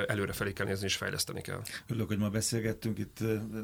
előre 0.06 0.32
felé 0.32 0.52
kell 0.52 0.66
nézni, 0.66 0.86
és 0.86 0.96
fejleszteni 0.96 1.40
kell. 1.40 1.62
Örülök, 1.86 2.06
hogy 2.06 2.18
ma 2.18 2.28
beszélgettünk 2.28 2.98
itt 2.98 3.18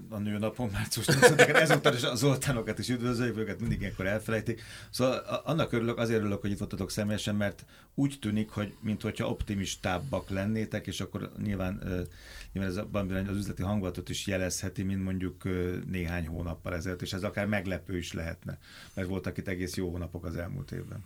a 0.09 0.19
nőnapon 0.19 0.69
március 0.73 1.07
8 1.07 1.31
ezúttal 1.39 1.95
is 1.95 2.03
a 2.03 2.15
Zoltánokat 2.15 2.79
is 2.79 2.89
üdvözöljük, 2.89 3.39
őket 3.39 3.61
mindig 3.61 3.81
ilyenkor 3.81 4.07
elfelejtik. 4.07 4.63
Szóval 4.91 5.43
annak 5.45 5.73
örülök, 5.73 5.99
azért 5.99 6.21
örülök, 6.21 6.41
hogy 6.41 6.51
itt 6.51 6.59
voltatok 6.59 6.91
személyesen, 6.91 7.35
mert 7.35 7.65
úgy 7.95 8.17
tűnik, 8.21 8.51
hogy 8.51 8.75
mintha 8.81 9.29
optimistábbak 9.29 10.31
lennétek, 10.31 10.87
és 10.87 11.01
akkor 11.01 11.33
nyilván, 11.43 11.83
nyilván 12.53 12.73
ez 12.73 13.29
az 13.29 13.37
üzleti 13.37 13.63
hangulatot 13.63 14.09
is 14.09 14.27
jelezheti, 14.27 14.83
mint 14.83 15.05
mondjuk 15.05 15.43
néhány 15.91 16.27
hónappal 16.27 16.75
ezelőtt 16.75 17.02
és 17.03 17.13
ez 17.13 17.23
akár 17.23 17.47
meglepő 17.47 17.99
is 17.99 18.13
lehetne, 18.13 18.59
mert 18.95 19.09
voltak 19.09 19.39
itt 19.39 19.49
egész 19.49 19.75
jó 19.75 19.91
hónapok 19.91 20.25
az 20.25 20.37
elmúlt 20.37 20.73
évben. 20.73 21.05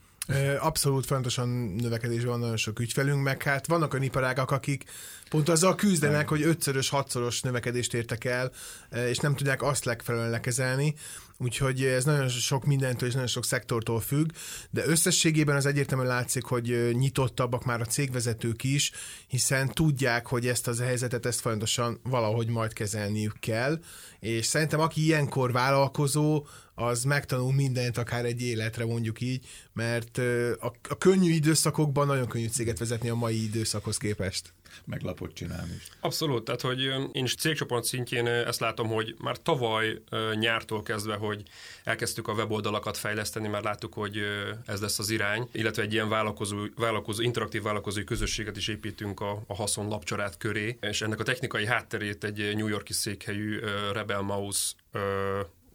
Abszolút 0.59 1.07
fontosan 1.07 1.49
növekedés 1.79 2.25
van 2.25 2.39
nagyon 2.39 2.57
sok 2.57 2.81
ügyfelünk, 2.81 3.23
meg 3.23 3.43
hát 3.43 3.67
vannak 3.67 3.93
olyan 3.93 4.05
iparágak, 4.05 4.51
akik 4.51 4.85
pont 5.31 5.49
azzal 5.49 5.75
küzdenek, 5.75 6.29
hogy 6.29 6.43
ötszörös, 6.43 6.89
hatszoros 6.89 7.41
növekedést 7.41 7.95
értek 7.95 8.25
el, 8.25 8.53
és 8.91 9.19
nem 9.19 9.35
tudják 9.35 9.63
azt 9.63 9.85
legfelelően 9.85 10.31
lekezelni. 10.31 10.95
Úgyhogy 11.38 11.83
ez 11.83 12.05
nagyon 12.05 12.29
sok 12.29 12.64
mindentől 12.64 13.09
és 13.09 13.14
nagyon 13.14 13.29
sok 13.29 13.44
szektortól 13.44 14.01
függ, 14.01 14.31
de 14.70 14.87
összességében 14.87 15.57
az 15.57 15.66
egyértelműen 15.66 16.09
látszik, 16.09 16.44
hogy 16.44 16.90
nyitottabbak 16.92 17.64
már 17.64 17.81
a 17.81 17.85
cégvezetők 17.85 18.64
is, 18.64 18.92
hiszen 19.27 19.68
tudják, 19.68 20.27
hogy 20.27 20.46
ezt 20.46 20.68
az 20.68 20.81
helyzetet, 20.81 21.27
ezt 21.27 21.40
folyamatosan 21.40 22.01
valahogy 22.03 22.49
majd 22.49 22.72
kezelniük 22.72 23.37
kell, 23.40 23.79
és 24.20 24.46
szerintem 24.46 24.81
aki 24.81 25.05
ilyenkor 25.05 25.53
vállalkozó, 25.53 26.46
az 26.79 27.05
megtanul 27.05 27.53
mindent, 27.53 27.99
akár 27.99 28.25
egy 28.25 28.43
életre 28.43 28.85
mondjuk 28.85 29.21
így, 29.21 29.47
mert 29.73 30.19
a, 30.61 30.73
a 30.89 30.99
könnyű 30.99 31.31
időszakokban 31.31 32.07
nagyon 32.07 32.27
könnyű 32.27 32.49
céget 32.49 32.79
vezetni 32.79 33.09
a 33.09 33.15
mai 33.15 33.45
időszakhoz 33.45 33.97
képest 33.97 34.53
meglapot 34.85 35.33
csinálni 35.33 35.75
is. 35.75 35.89
Abszolút, 36.01 36.45
tehát 36.45 36.61
hogy 36.61 36.81
én 37.12 37.25
is 37.25 37.35
cégcsoport 37.35 37.85
szintjén 37.85 38.27
ezt 38.27 38.61
látom, 38.61 38.89
hogy 38.89 39.15
már 39.19 39.37
tavaly 39.37 40.03
nyártól 40.35 40.83
kezdve, 40.83 41.15
hogy 41.15 41.43
elkezdtük 41.85 42.29
a 42.29 42.33
weboldalakat 42.33 42.97
fejleszteni, 42.97 43.49
már 43.49 43.62
láttuk, 43.62 43.95
hogy 43.95 44.19
ez 44.67 44.81
lesz 44.81 44.99
az 44.99 45.11
irány, 45.11 45.49
illetve 45.53 45.83
egy 45.83 45.93
ilyen 45.93 46.09
vállalkozó, 46.09 46.57
vállalkozó 46.77 47.23
interaktív 47.23 47.62
vállalkozói 47.62 48.05
közösséget 48.05 48.57
is 48.57 48.69
építünk 48.69 49.21
a, 49.21 49.43
a 49.47 49.55
haszon 49.55 49.89
lapcsalád 49.89 50.37
köré, 50.37 50.79
és 50.81 51.03
ennek 51.03 51.21
a 51.21 51.25
technikai 51.25 51.67
hátterét 51.67 52.25
egy 52.25 52.57
New 52.57 52.69
Yorki 52.69 52.93
székhelyű 52.93 53.59
Rebel 53.93 54.23
Mouse 54.23 54.73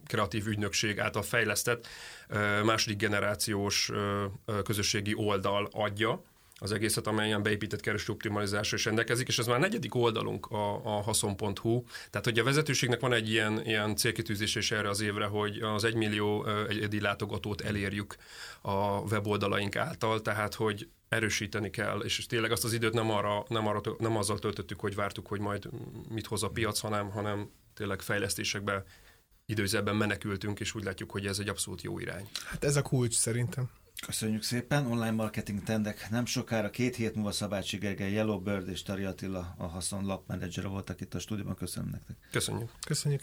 kreatív 0.06 0.46
ügynökség 0.46 1.00
által 1.00 1.22
fejlesztett 1.22 1.86
második 2.64 2.96
generációs 2.96 3.90
közösségi 4.64 5.14
oldal 5.14 5.68
adja, 5.72 6.22
az 6.62 6.72
egészet, 6.72 7.06
amelyen 7.06 7.42
beépített 7.42 7.80
kereső 7.80 8.12
optimalizásra 8.12 8.76
is 8.76 8.84
rendelkezik, 8.84 9.28
és 9.28 9.38
ez 9.38 9.46
már 9.46 9.60
negyedik 9.60 9.94
oldalunk 9.94 10.46
a, 10.46 10.74
a 10.84 11.02
haszon.hu. 11.02 11.82
Tehát, 12.10 12.24
hogy 12.24 12.38
a 12.38 12.44
vezetőségnek 12.44 13.00
van 13.00 13.12
egy 13.12 13.30
ilyen, 13.30 13.66
ilyen 13.66 13.96
célkitűzés 13.96 14.54
is 14.54 14.70
erre 14.70 14.88
az 14.88 15.00
évre, 15.00 15.24
hogy 15.24 15.58
az 15.58 15.84
egymillió 15.84 16.46
egyedi 16.68 17.00
látogatót 17.00 17.60
elérjük 17.60 18.16
a 18.60 18.98
weboldalaink 18.98 19.76
által, 19.76 20.20
tehát, 20.20 20.54
hogy 20.54 20.88
erősíteni 21.08 21.70
kell, 21.70 22.00
és 22.00 22.26
tényleg 22.26 22.50
azt 22.50 22.64
az 22.64 22.72
időt 22.72 22.92
nem, 22.92 23.10
arra, 23.10 23.44
nem, 23.48 23.66
arra, 23.66 23.80
nem 23.98 24.16
azzal 24.16 24.38
töltöttük, 24.38 24.80
hogy 24.80 24.94
vártuk, 24.94 25.26
hogy 25.26 25.40
majd 25.40 25.68
mit 26.08 26.26
hoz 26.26 26.42
a 26.42 26.48
piac, 26.48 26.78
hanem, 26.78 27.10
hanem 27.10 27.50
tényleg 27.74 28.00
fejlesztésekbe 28.00 28.84
időzőben 29.52 29.96
menekültünk, 29.96 30.60
és 30.60 30.74
úgy 30.74 30.84
látjuk, 30.84 31.10
hogy 31.10 31.26
ez 31.26 31.38
egy 31.38 31.48
abszolút 31.48 31.82
jó 31.82 31.98
irány. 31.98 32.28
Hát 32.44 32.64
ez 32.64 32.76
a 32.76 32.82
kulcs 32.82 33.14
szerintem. 33.14 33.70
Köszönjük 34.06 34.42
szépen. 34.42 34.86
Online 34.86 35.10
marketing 35.10 35.62
tendek 35.62 36.10
nem 36.10 36.26
sokára, 36.26 36.70
két 36.70 36.96
hét 36.96 37.14
múlva 37.14 37.32
Szabácsi 37.32 37.76
Gergely, 37.76 38.12
Yellowbird 38.12 38.68
és 38.68 38.82
Tari 38.82 39.04
Attila, 39.04 39.54
a 39.58 39.66
Haszon 39.66 40.04
lapmenedzsere 40.04 40.68
voltak 40.68 41.00
itt 41.00 41.14
a 41.14 41.18
stúdióban. 41.18 41.54
Köszönöm 41.54 41.88
nektek. 41.90 42.16
Köszönjük. 42.30 42.70
Köszönjük. 42.86 43.20